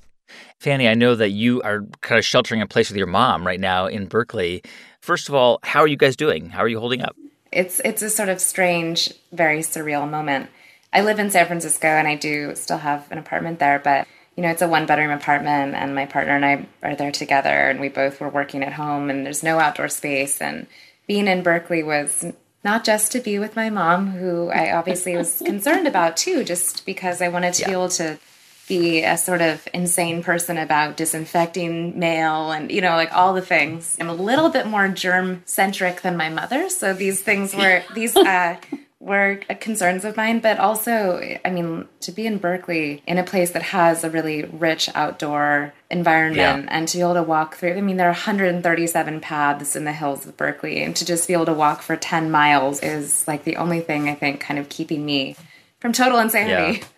Fanny, 0.59 0.87
I 0.87 0.93
know 0.93 1.15
that 1.15 1.31
you 1.31 1.61
are 1.63 1.81
kind 2.01 2.17
of 2.17 2.25
sheltering 2.25 2.61
in 2.61 2.67
place 2.67 2.89
with 2.89 2.97
your 2.97 3.07
mom 3.07 3.45
right 3.45 3.59
now 3.59 3.87
in 3.87 4.07
Berkeley. 4.07 4.63
First 4.99 5.29
of 5.29 5.35
all, 5.35 5.59
how 5.63 5.81
are 5.81 5.87
you 5.87 5.97
guys 5.97 6.15
doing? 6.15 6.49
How 6.49 6.59
are 6.59 6.67
you 6.67 6.79
holding 6.79 7.01
up? 7.01 7.15
It's 7.51 7.79
it's 7.85 8.01
a 8.01 8.09
sort 8.09 8.29
of 8.29 8.41
strange, 8.41 9.13
very 9.31 9.59
surreal 9.59 10.09
moment. 10.09 10.49
I 10.93 11.01
live 11.01 11.19
in 11.19 11.29
San 11.29 11.45
Francisco 11.47 11.87
and 11.87 12.07
I 12.07 12.15
do 12.15 12.55
still 12.55 12.77
have 12.77 13.11
an 13.11 13.17
apartment 13.17 13.59
there, 13.59 13.79
but 13.79 14.07
you 14.35 14.43
know, 14.43 14.49
it's 14.49 14.61
a 14.61 14.67
one 14.67 14.85
bedroom 14.85 15.11
apartment 15.11 15.75
and 15.75 15.95
my 15.95 16.05
partner 16.05 16.35
and 16.35 16.45
I 16.45 16.67
are 16.83 16.95
there 16.95 17.11
together 17.11 17.49
and 17.49 17.79
we 17.79 17.89
both 17.89 18.21
were 18.21 18.29
working 18.29 18.63
at 18.63 18.73
home 18.73 19.09
and 19.09 19.25
there's 19.25 19.43
no 19.43 19.59
outdoor 19.59 19.87
space 19.87 20.41
and 20.41 20.67
being 21.07 21.27
in 21.27 21.41
Berkeley 21.41 21.83
was 21.83 22.25
not 22.63 22.83
just 22.83 23.11
to 23.13 23.19
be 23.19 23.39
with 23.39 23.55
my 23.55 23.69
mom 23.69 24.11
who 24.11 24.49
I 24.49 24.73
obviously 24.73 25.15
was 25.15 25.41
concerned 25.45 25.87
about 25.87 26.17
too 26.17 26.43
just 26.43 26.85
because 26.85 27.21
I 27.21 27.29
wanted 27.29 27.53
to 27.55 27.61
yeah. 27.61 27.67
be 27.67 27.73
able 27.73 27.89
to 27.89 28.19
be 28.67 29.03
a 29.03 29.17
sort 29.17 29.41
of 29.41 29.67
insane 29.73 30.21
person 30.21 30.57
about 30.57 30.97
disinfecting 30.97 31.97
mail 31.97 32.51
and 32.51 32.69
you 32.71 32.81
know 32.81 32.91
like 32.91 33.11
all 33.13 33.33
the 33.33 33.41
things 33.41 33.97
i'm 33.99 34.09
a 34.09 34.13
little 34.13 34.49
bit 34.49 34.67
more 34.67 34.87
germ 34.89 35.41
centric 35.45 36.01
than 36.01 36.17
my 36.17 36.29
mother 36.29 36.69
so 36.69 36.93
these 36.93 37.21
things 37.21 37.55
were 37.55 37.81
these 37.95 38.15
uh, 38.15 38.57
were 38.99 39.37
concerns 39.61 40.03
of 40.03 40.17
mine 40.17 40.39
but 40.39 40.59
also 40.59 41.37
i 41.45 41.49
mean 41.49 41.87
to 42.01 42.11
be 42.11 42.27
in 42.27 42.37
berkeley 42.37 43.01
in 43.07 43.17
a 43.17 43.23
place 43.23 43.51
that 43.51 43.61
has 43.61 44.03
a 44.03 44.09
really 44.09 44.43
rich 44.43 44.89
outdoor 44.95 45.73
environment 45.89 46.65
yeah. 46.65 46.75
and 46.75 46.87
to 46.89 46.97
be 46.97 47.01
able 47.01 47.13
to 47.13 47.23
walk 47.23 47.55
through 47.55 47.73
i 47.73 47.81
mean 47.81 47.95
there 47.95 48.07
are 48.07 48.11
137 48.11 49.21
paths 49.21 49.75
in 49.75 49.85
the 49.85 49.93
hills 49.93 50.25
of 50.25 50.35
berkeley 50.35 50.83
and 50.83 50.95
to 50.95 51.05
just 51.05 51.27
be 51.27 51.33
able 51.33 51.45
to 51.45 51.53
walk 51.53 51.81
for 51.81 51.95
10 51.95 52.29
miles 52.29 52.81
is 52.81 53.25
like 53.27 53.45
the 53.45 53.55
only 53.55 53.79
thing 53.79 54.09
i 54.09 54.15
think 54.15 54.41
kind 54.41 54.59
of 54.59 54.67
keeping 54.67 55.05
me 55.05 55.35
from 55.79 55.93
total 55.93 56.19
insanity 56.19 56.79
yeah. 56.79 56.85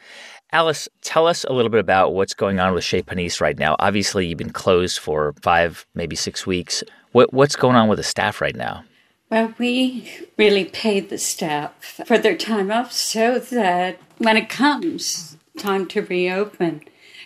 Alice, 0.51 0.89
tell 1.01 1.27
us 1.27 1.43
a 1.43 1.53
little 1.53 1.69
bit 1.69 1.79
about 1.79 2.13
what's 2.13 2.33
going 2.33 2.59
on 2.59 2.73
with 2.73 2.83
Chez 2.83 3.03
Panisse 3.03 3.39
right 3.39 3.57
now. 3.57 3.75
Obviously, 3.77 4.25
you've 4.25 4.37
been 4.37 4.49
closed 4.49 4.97
for 4.97 5.33
five, 5.41 5.85
maybe 5.93 6.15
six 6.15 6.47
weeks. 6.47 6.83
What, 7.11 7.31
what's 7.33 7.55
going 7.55 7.75
on 7.75 7.87
with 7.87 7.97
the 7.97 8.03
staff 8.03 8.41
right 8.41 8.55
now? 8.55 8.83
Well, 9.29 9.53
we 9.59 10.09
really 10.37 10.65
paid 10.65 11.09
the 11.09 11.19
staff 11.19 12.01
for 12.05 12.17
their 12.17 12.35
time 12.35 12.71
off 12.71 12.91
so 12.91 13.37
that 13.37 13.99
when 14.17 14.37
it 14.37 14.49
comes 14.49 15.37
time 15.57 15.85
to 15.87 16.01
reopen, 16.01 16.81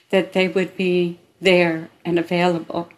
that 0.10 0.34
they 0.34 0.50
would 0.50 0.76
be 0.76 1.20
there 1.40 1.90
and 2.04 2.20
available. 2.20 2.90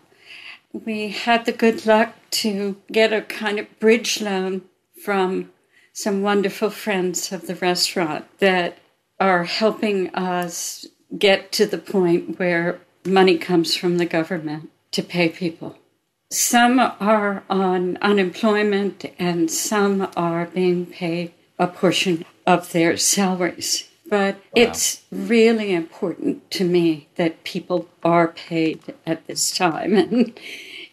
We 0.74 1.10
had 1.10 1.46
the 1.46 1.52
good 1.52 1.86
luck 1.86 2.16
to 2.32 2.78
get 2.92 3.14
a 3.14 3.22
kind 3.22 3.60
of 3.60 3.80
bridge 3.80 4.22
loan 4.22 4.64
from 5.04 5.52
some 5.94 6.24
wonderful 6.24 6.72
friends 6.72 7.32
of 7.32 7.46
the 7.46 7.56
restaurant 7.56 8.26
that 8.40 8.80
are 9.20 9.46
helping 9.46 10.14
us 10.16 10.86
get 11.18 11.52
to 11.54 11.66
the 11.66 11.78
point 11.78 12.40
where 12.40 12.80
money 13.06 13.38
comes 13.38 13.76
from 13.76 13.98
the 13.98 14.06
government 14.06 14.70
to 14.92 15.04
pay 15.04 15.30
people. 15.30 15.78
Some 16.32 16.80
are 16.80 17.44
on 17.50 17.98
unemployment 17.98 19.06
and 19.20 19.50
some 19.50 20.10
are 20.18 20.48
being 20.48 20.86
paid 20.86 21.34
a 21.58 21.68
portion 21.68 22.26
of 22.46 22.72
their 22.72 22.98
salaries. 22.98 23.88
But 24.08 24.36
wow. 24.36 24.42
it's 24.56 25.04
really 25.12 25.74
important 25.74 26.50
to 26.52 26.64
me 26.64 27.08
that 27.16 27.44
people 27.44 27.88
are 28.04 28.28
paid 28.28 28.94
at 29.06 29.26
this 29.28 29.56
time. 29.56 29.96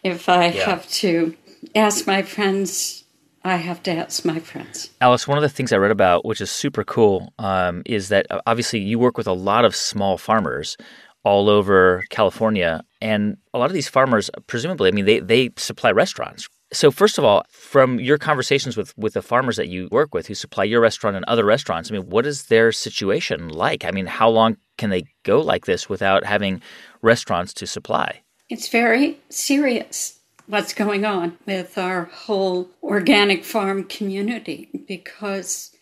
And 0.03 0.11
if 0.11 0.27
I 0.27 0.47
yeah. 0.47 0.65
have 0.65 0.89
to 0.91 1.37
ask 1.75 2.05
my 2.05 2.23
friends 2.23 3.02
I 3.43 3.57
have 3.57 3.83
to 3.83 3.91
ask 3.91 4.23
my 4.23 4.39
friends. 4.39 4.89
Alice, 5.01 5.27
one 5.27 5.37
of 5.37 5.41
the 5.41 5.49
things 5.49 5.73
I 5.73 5.77
read 5.77 5.91
about, 5.91 6.25
which 6.25 6.39
is 6.39 6.49
super 6.49 6.83
cool, 6.83 7.33
um, 7.39 7.83
is 7.85 8.09
that 8.09 8.25
uh, 8.29 8.41
obviously 8.47 8.79
you 8.79 8.97
work 8.97 9.17
with 9.17 9.27
a 9.27 9.33
lot 9.33 9.65
of 9.65 9.75
small 9.75 10.17
farmers 10.17 10.77
all 11.23 11.49
over 11.49 12.05
California. 12.09 12.83
And 13.01 13.37
a 13.53 13.59
lot 13.59 13.65
of 13.69 13.73
these 13.73 13.89
farmers, 13.89 14.29
presumably, 14.47 14.89
I 14.89 14.91
mean, 14.91 15.05
they, 15.05 15.19
they 15.19 15.49
supply 15.57 15.91
restaurants. 15.91 16.47
So, 16.71 16.89
first 16.89 17.17
of 17.17 17.23
all, 17.23 17.43
from 17.49 17.99
your 17.99 18.17
conversations 18.17 18.75
with, 18.75 18.97
with 18.97 19.13
the 19.13 19.21
farmers 19.21 19.57
that 19.57 19.67
you 19.67 19.87
work 19.91 20.13
with 20.13 20.25
who 20.25 20.33
supply 20.33 20.63
your 20.63 20.81
restaurant 20.81 21.15
and 21.15 21.23
other 21.25 21.45
restaurants, 21.45 21.91
I 21.91 21.93
mean, 21.93 22.09
what 22.09 22.25
is 22.25 22.45
their 22.45 22.71
situation 22.71 23.49
like? 23.49 23.85
I 23.85 23.91
mean, 23.91 24.07
how 24.07 24.29
long 24.29 24.57
can 24.77 24.89
they 24.89 25.03
go 25.23 25.39
like 25.39 25.65
this 25.65 25.87
without 25.87 26.25
having 26.25 26.61
restaurants 27.01 27.53
to 27.55 27.67
supply? 27.67 28.21
It's 28.49 28.69
very 28.69 29.19
serious 29.29 30.19
what's 30.47 30.73
going 30.73 31.05
on 31.05 31.37
with 31.45 31.77
our 31.77 32.05
whole 32.05 32.69
organic 32.81 33.43
farm 33.43 33.83
community 33.83 34.69
because 34.87 35.75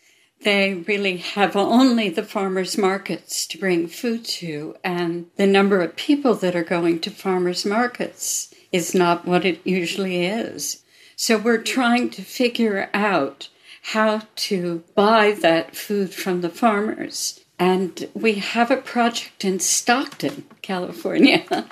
they 0.44 0.74
really 0.74 1.18
have 1.18 1.56
only 1.56 2.10
the 2.10 2.24
farmers 2.24 2.78
markets 2.78 3.46
to 3.48 3.58
bring 3.58 3.88
food 3.88 4.26
to 4.26 4.76
and 4.84 5.28
the 5.38 5.48
number 5.48 5.82
of 5.82 5.96
people 5.96 6.34
that 6.36 6.56
are 6.56 6.64
going 6.64 7.00
to 7.00 7.12
farmers 7.12 7.66
markets 7.66 8.54
is 8.72 8.96
not 8.96 9.26
what 9.26 9.46
it 9.46 9.60
usually 9.64 10.26
is. 10.26 10.84
So 11.16 11.38
we're 11.38 11.62
trying 11.62 12.10
to 12.12 12.24
figure 12.24 12.90
out 12.94 13.50
how 13.84 14.24
to 14.36 14.84
buy 14.96 15.32
that 15.42 15.76
food 15.76 16.14
from 16.14 16.42
the 16.42 16.50
farmers. 16.50 17.44
And 17.60 18.10
we 18.14 18.36
have 18.36 18.72
a 18.72 18.78
project 18.78 19.46
in 19.46 19.60
Stockton, 19.60 20.46
California, 20.62 21.68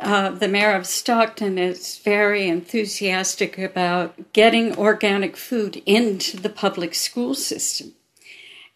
uh, 0.00 0.30
the 0.30 0.48
mayor 0.48 0.74
of 0.74 0.86
Stockton 0.86 1.58
is 1.58 1.98
very 1.98 2.48
enthusiastic 2.48 3.58
about 3.58 4.32
getting 4.32 4.76
organic 4.76 5.36
food 5.36 5.82
into 5.86 6.36
the 6.36 6.48
public 6.48 6.94
school 6.94 7.34
system. 7.34 7.92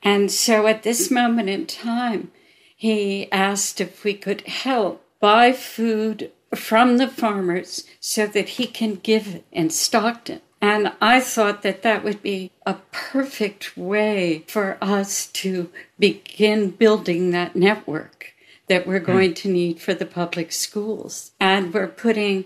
And 0.03 0.31
so 0.31 0.67
at 0.67 0.83
this 0.83 1.11
moment 1.11 1.49
in 1.49 1.67
time, 1.67 2.31
he 2.77 3.31
asked 3.33 3.81
if 3.81 4.05
we 4.05 4.15
could 4.15 4.43
help 4.43 5.03
buy 5.19 5.53
food 5.53 6.31
from 6.55 6.99
the 6.99 7.09
farmers 7.09 7.85
so 7.99 8.27
that 8.27 8.51
he 8.51 8.67
can 8.67 8.97
give 8.97 9.35
it 9.35 9.45
in 9.51 9.71
Stockton. 9.71 10.41
And 10.61 10.93
I 11.01 11.21
thought 11.21 11.63
that 11.63 11.83
that 11.83 12.05
would 12.05 12.23
be 12.23 12.51
a 12.65 12.75
perfect 12.91 13.77
way 13.77 14.45
for 14.47 14.79
us 14.81 15.27
to 15.29 15.71
begin 15.99 16.71
building 16.71 17.31
that 17.31 17.57
network 17.57 18.35
that 18.69 18.87
we're 18.87 19.01
hmm. 19.01 19.07
going 19.07 19.35
to 19.35 19.49
need 19.49 19.81
for 19.81 19.95
the 19.95 20.07
public 20.07 20.53
schools. 20.53 21.33
And 21.41 21.73
we're 21.73 21.89
putting 21.89 22.45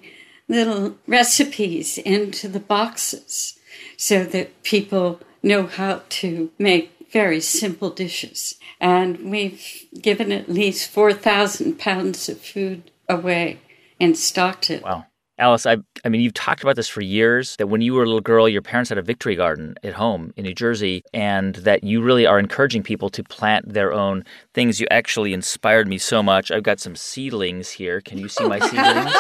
little 0.48 0.96
recipes 1.06 1.98
into 1.98 2.48
the 2.48 2.60
boxes 2.60 3.58
so 3.96 4.24
that 4.24 4.62
people 4.62 5.20
know 5.42 5.66
how 5.66 6.02
to 6.08 6.50
make 6.58 6.92
very 7.10 7.40
simple 7.40 7.90
dishes. 7.90 8.56
And 8.80 9.30
we've 9.30 9.86
given 10.00 10.32
at 10.32 10.48
least 10.48 10.90
4,000 10.90 11.78
pounds 11.78 12.28
of 12.28 12.40
food 12.40 12.90
away 13.08 13.58
in 13.98 14.14
Stockton. 14.14 14.82
Wow. 14.82 15.06
Alice, 15.40 15.64
I, 15.64 15.78
I 16.04 16.10
mean, 16.10 16.20
you've 16.20 16.34
talked 16.34 16.62
about 16.62 16.76
this 16.76 16.86
for 16.88 17.00
years 17.00 17.56
that 17.56 17.68
when 17.68 17.80
you 17.80 17.94
were 17.94 18.02
a 18.02 18.06
little 18.06 18.20
girl, 18.20 18.46
your 18.46 18.60
parents 18.60 18.90
had 18.90 18.98
a 18.98 19.02
victory 19.02 19.34
garden 19.34 19.74
at 19.82 19.94
home 19.94 20.34
in 20.36 20.44
New 20.44 20.54
Jersey, 20.54 21.02
and 21.14 21.54
that 21.56 21.82
you 21.82 22.02
really 22.02 22.26
are 22.26 22.38
encouraging 22.38 22.82
people 22.82 23.08
to 23.08 23.24
plant 23.24 23.72
their 23.72 23.90
own 23.90 24.22
things. 24.52 24.80
You 24.80 24.86
actually 24.90 25.32
inspired 25.32 25.88
me 25.88 25.96
so 25.96 26.22
much. 26.22 26.50
I've 26.50 26.62
got 26.62 26.78
some 26.78 26.94
seedlings 26.94 27.70
here. 27.70 28.02
Can 28.02 28.18
you 28.18 28.28
see 28.28 28.46
my 28.46 28.58
seedlings? 28.68 29.14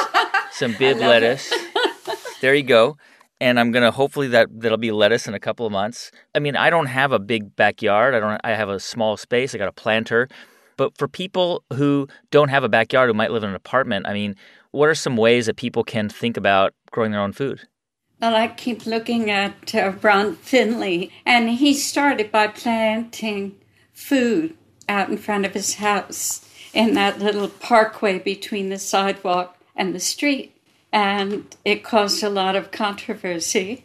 some 0.52 0.74
Bibb 0.78 0.98
lettuce. 0.98 1.52
there 2.42 2.54
you 2.54 2.64
go. 2.64 2.98
And 3.40 3.58
I'm 3.58 3.72
gonna 3.72 3.90
hopefully 3.90 4.28
that 4.28 4.48
that'll 4.52 4.76
be 4.76 4.92
lettuce 4.92 5.26
in 5.26 5.32
a 5.32 5.40
couple 5.40 5.64
of 5.64 5.72
months. 5.72 6.10
I 6.34 6.38
mean, 6.40 6.54
I 6.54 6.68
don't 6.68 6.86
have 6.86 7.12
a 7.12 7.18
big 7.18 7.56
backyard. 7.56 8.14
I 8.14 8.20
don't. 8.20 8.38
I 8.44 8.50
have 8.50 8.68
a 8.68 8.78
small 8.78 9.16
space. 9.16 9.54
I 9.54 9.58
got 9.58 9.68
a 9.68 9.72
planter. 9.72 10.28
But 10.80 10.96
for 10.96 11.08
people 11.08 11.62
who 11.74 12.08
don't 12.30 12.48
have 12.48 12.64
a 12.64 12.68
backyard, 12.70 13.10
who 13.10 13.12
might 13.12 13.30
live 13.30 13.44
in 13.44 13.50
an 13.50 13.54
apartment, 13.54 14.06
I 14.06 14.14
mean, 14.14 14.34
what 14.70 14.88
are 14.88 14.94
some 14.94 15.14
ways 15.14 15.44
that 15.44 15.56
people 15.56 15.84
can 15.84 16.08
think 16.08 16.38
about 16.38 16.72
growing 16.90 17.12
their 17.12 17.20
own 17.20 17.34
food? 17.34 17.68
Well, 18.18 18.34
I 18.34 18.48
keep 18.48 18.86
looking 18.86 19.30
at 19.30 19.74
uh, 19.74 19.92
Ron 20.00 20.36
Finley, 20.36 21.12
and 21.26 21.50
he 21.50 21.74
started 21.74 22.32
by 22.32 22.46
planting 22.46 23.56
food 23.92 24.56
out 24.88 25.10
in 25.10 25.18
front 25.18 25.44
of 25.44 25.52
his 25.52 25.74
house 25.74 26.48
in 26.72 26.94
that 26.94 27.18
little 27.18 27.48
parkway 27.48 28.18
between 28.18 28.70
the 28.70 28.78
sidewalk 28.78 29.58
and 29.76 29.94
the 29.94 30.00
street. 30.00 30.56
And 30.90 31.54
it 31.62 31.84
caused 31.84 32.22
a 32.22 32.30
lot 32.30 32.56
of 32.56 32.70
controversy. 32.70 33.84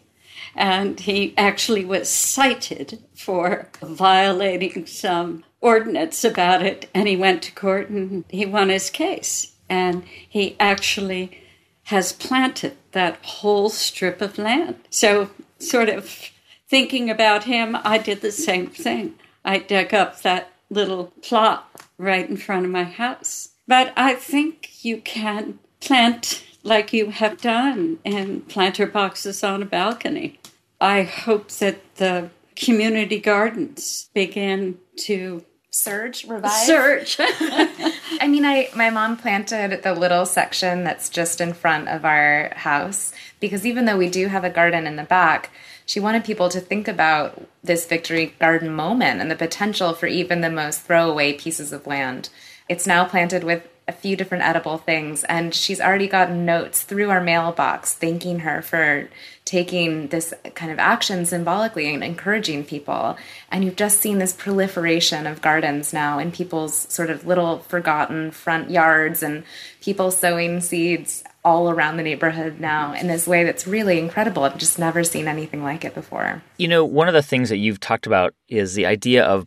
And 0.55 0.97
he 1.01 1.33
actually 1.37 1.83
was 1.83 2.07
cited 2.09 3.03
for 3.13 3.67
violating 3.81 4.85
some 4.85 5.43
ordinance 5.65 6.23
about 6.23 6.61
it. 6.61 6.87
And 6.93 7.07
he 7.07 7.17
went 7.17 7.41
to 7.43 7.51
court 7.51 7.89
and 7.89 8.23
he 8.29 8.45
won 8.45 8.69
his 8.69 8.91
case 8.91 9.53
and 9.67 10.03
he 10.05 10.55
actually 10.59 11.41
has 11.85 12.13
planted 12.13 12.77
that 12.91 13.17
whole 13.23 13.69
strip 13.69 14.21
of 14.21 14.37
land. 14.37 14.75
So 14.91 15.31
sort 15.57 15.89
of 15.89 16.29
thinking 16.67 17.09
about 17.09 17.45
him, 17.45 17.75
I 17.83 17.97
did 17.97 18.21
the 18.21 18.31
same 18.31 18.67
thing. 18.67 19.15
I 19.43 19.57
dug 19.57 19.93
up 19.93 20.21
that 20.21 20.51
little 20.69 21.13
plot 21.23 21.69
right 21.97 22.29
in 22.29 22.37
front 22.37 22.65
of 22.65 22.71
my 22.71 22.83
house. 22.83 23.49
But 23.67 23.91
I 23.97 24.13
think 24.13 24.85
you 24.85 25.01
can 25.01 25.57
plant 25.81 26.43
like 26.61 26.93
you 26.93 27.09
have 27.09 27.41
done 27.41 27.99
in 28.03 28.41
planter 28.41 28.85
boxes 28.85 29.43
on 29.43 29.63
a 29.63 29.65
balcony. 29.65 30.39
I 30.79 31.03
hope 31.03 31.49
that 31.53 31.95
the 31.95 32.29
community 32.55 33.19
gardens 33.19 34.09
begin 34.13 34.79
to 34.97 35.43
surge 35.75 36.25
revive? 36.25 36.51
Surge. 36.51 37.17
I 37.19 38.27
mean 38.27 38.45
i 38.45 38.69
my 38.75 38.89
mom 38.89 39.17
planted 39.17 39.83
the 39.83 39.93
little 39.93 40.25
section 40.25 40.83
that's 40.83 41.09
just 41.09 41.41
in 41.41 41.53
front 41.53 41.89
of 41.89 42.05
our 42.05 42.53
house 42.55 43.13
because 43.39 43.65
even 43.65 43.85
though 43.85 43.97
we 43.97 44.09
do 44.09 44.27
have 44.27 44.43
a 44.43 44.49
garden 44.49 44.87
in 44.87 44.95
the 44.95 45.03
back 45.03 45.51
she 45.85 45.99
wanted 45.99 46.23
people 46.23 46.49
to 46.49 46.59
think 46.59 46.87
about 46.87 47.47
this 47.63 47.85
victory 47.85 48.33
garden 48.39 48.71
moment 48.71 49.21
and 49.21 49.29
the 49.29 49.35
potential 49.35 49.93
for 49.93 50.07
even 50.07 50.41
the 50.41 50.49
most 50.49 50.81
throwaway 50.81 51.33
pieces 51.33 51.71
of 51.71 51.85
land. 51.85 52.29
It's 52.67 52.87
now 52.87 53.05
planted 53.05 53.43
with 53.43 53.67
a 53.87 53.91
few 53.91 54.15
different 54.15 54.43
edible 54.43 54.77
things 54.77 55.23
and 55.25 55.53
she's 55.53 55.79
already 55.79 56.07
gotten 56.07 56.45
notes 56.45 56.81
through 56.81 57.09
our 57.09 57.21
mailbox 57.21 57.93
thanking 57.93 58.39
her 58.39 58.61
for 58.61 59.07
taking 59.45 60.07
this 60.07 60.33
kind 60.55 60.71
of 60.71 60.79
action 60.79 61.23
symbolically 61.23 61.93
and 61.93 62.03
encouraging 62.03 62.63
people 62.63 63.15
and 63.51 63.63
you've 63.63 63.75
just 63.75 63.99
seen 63.99 64.17
this 64.17 64.33
proliferation 64.33 65.27
of 65.27 65.41
gardens 65.41 65.93
now 65.93 66.17
in 66.17 66.31
people's 66.31 66.73
sort 66.91 67.11
of 67.11 67.27
little 67.27 67.59
forgotten 67.59 68.31
front 68.31 68.71
yards 68.71 69.21
and 69.21 69.43
people 69.81 70.09
sowing 70.09 70.59
seeds 70.61 71.23
all 71.43 71.69
around 71.69 71.97
the 71.97 72.03
neighborhood 72.03 72.59
now 72.59 72.91
in 72.93 73.05
this 73.05 73.27
way 73.27 73.43
that's 73.43 73.67
really 73.67 73.99
incredible. 73.99 74.43
I've 74.43 74.57
just 74.57 74.79
never 74.79 75.03
seen 75.03 75.27
anything 75.27 75.61
like 75.61 75.85
it 75.85 75.93
before. 75.93 76.41
You 76.57 76.67
know, 76.67 76.83
one 76.83 77.07
of 77.07 77.13
the 77.13 77.21
things 77.21 77.49
that 77.49 77.57
you've 77.57 77.79
talked 77.79 78.07
about 78.07 78.33
is 78.49 78.73
the 78.73 78.87
idea 78.87 79.23
of 79.23 79.45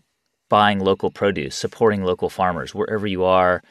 buying 0.48 0.78
local 0.78 1.10
produce, 1.10 1.56
supporting 1.56 2.04
local 2.04 2.30
farmers 2.30 2.72
wherever 2.72 3.06
you 3.06 3.24
are 3.24 3.62